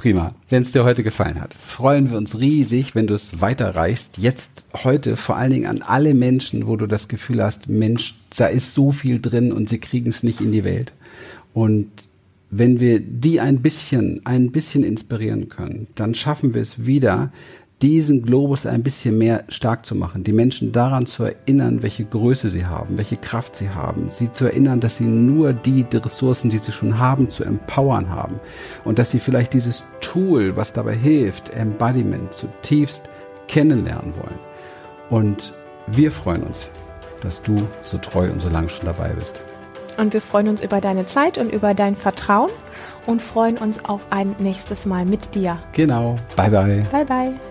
Prima. 0.00 0.34
Wenn 0.48 0.62
es 0.62 0.72
dir 0.72 0.84
heute 0.84 1.02
gefallen 1.02 1.42
hat, 1.42 1.52
freuen 1.52 2.10
wir 2.10 2.16
uns 2.16 2.40
riesig, 2.40 2.94
wenn 2.94 3.06
du 3.06 3.12
es 3.12 3.42
weiterreichst. 3.42 4.16
Jetzt 4.16 4.64
heute 4.82 5.18
vor 5.18 5.36
allen 5.36 5.52
Dingen 5.52 5.66
an 5.66 5.82
alle 5.82 6.14
Menschen, 6.14 6.66
wo 6.66 6.76
du 6.76 6.86
das 6.86 7.06
Gefühl 7.06 7.42
hast, 7.42 7.68
Mensch, 7.68 8.18
da 8.34 8.46
ist 8.46 8.72
so 8.72 8.92
viel 8.92 9.20
drin 9.20 9.52
und 9.52 9.68
sie 9.68 9.76
kriegen 9.76 10.08
es 10.08 10.22
nicht 10.22 10.40
in 10.40 10.52
die 10.52 10.64
Welt. 10.64 10.94
Und 11.52 11.90
wenn 12.48 12.80
wir 12.80 12.98
die 12.98 13.40
ein 13.40 13.60
bisschen, 13.60 14.22
ein 14.24 14.50
bisschen 14.52 14.84
inspirieren 14.84 15.50
können, 15.50 15.86
dann 15.96 16.14
schaffen 16.14 16.54
wir 16.54 16.62
es 16.62 16.86
wieder, 16.86 17.30
diesen 17.82 18.22
Globus 18.22 18.66
ein 18.66 18.82
bisschen 18.82 19.16
mehr 19.16 19.44
stark 19.48 19.86
zu 19.86 19.94
machen, 19.94 20.22
die 20.22 20.32
Menschen 20.32 20.72
daran 20.72 21.06
zu 21.06 21.24
erinnern, 21.24 21.82
welche 21.82 22.04
Größe 22.04 22.48
sie 22.48 22.66
haben, 22.66 22.98
welche 22.98 23.16
Kraft 23.16 23.56
sie 23.56 23.70
haben, 23.70 24.08
sie 24.10 24.30
zu 24.30 24.44
erinnern, 24.44 24.80
dass 24.80 24.96
sie 24.96 25.04
nur 25.04 25.52
die, 25.52 25.84
die 25.84 25.96
Ressourcen, 25.96 26.50
die 26.50 26.58
sie 26.58 26.72
schon 26.72 26.98
haben, 26.98 27.30
zu 27.30 27.44
empowern 27.44 28.10
haben 28.10 28.38
und 28.84 28.98
dass 28.98 29.10
sie 29.10 29.18
vielleicht 29.18 29.54
dieses 29.54 29.84
Tool, 30.00 30.56
was 30.56 30.72
dabei 30.72 30.94
hilft, 30.94 31.50
Embodiment 31.54 32.34
zutiefst 32.34 33.08
kennenlernen 33.48 34.14
wollen. 34.16 34.38
Und 35.08 35.54
wir 35.86 36.12
freuen 36.12 36.42
uns, 36.42 36.68
dass 37.22 37.42
du 37.42 37.66
so 37.82 37.98
treu 37.98 38.30
und 38.30 38.40
so 38.40 38.48
lange 38.48 38.68
schon 38.68 38.86
dabei 38.86 39.08
bist. 39.10 39.42
Und 39.96 40.12
wir 40.12 40.22
freuen 40.22 40.48
uns 40.48 40.62
über 40.62 40.80
deine 40.80 41.04
Zeit 41.06 41.36
und 41.36 41.52
über 41.52 41.74
dein 41.74 41.94
Vertrauen 41.94 42.50
und 43.06 43.20
freuen 43.20 43.58
uns 43.58 43.84
auf 43.84 44.06
ein 44.10 44.34
nächstes 44.38 44.86
Mal 44.86 45.04
mit 45.04 45.34
dir. 45.34 45.58
Genau. 45.72 46.16
Bye 46.36 46.50
bye. 46.50 46.86
Bye 46.90 47.04
bye. 47.04 47.49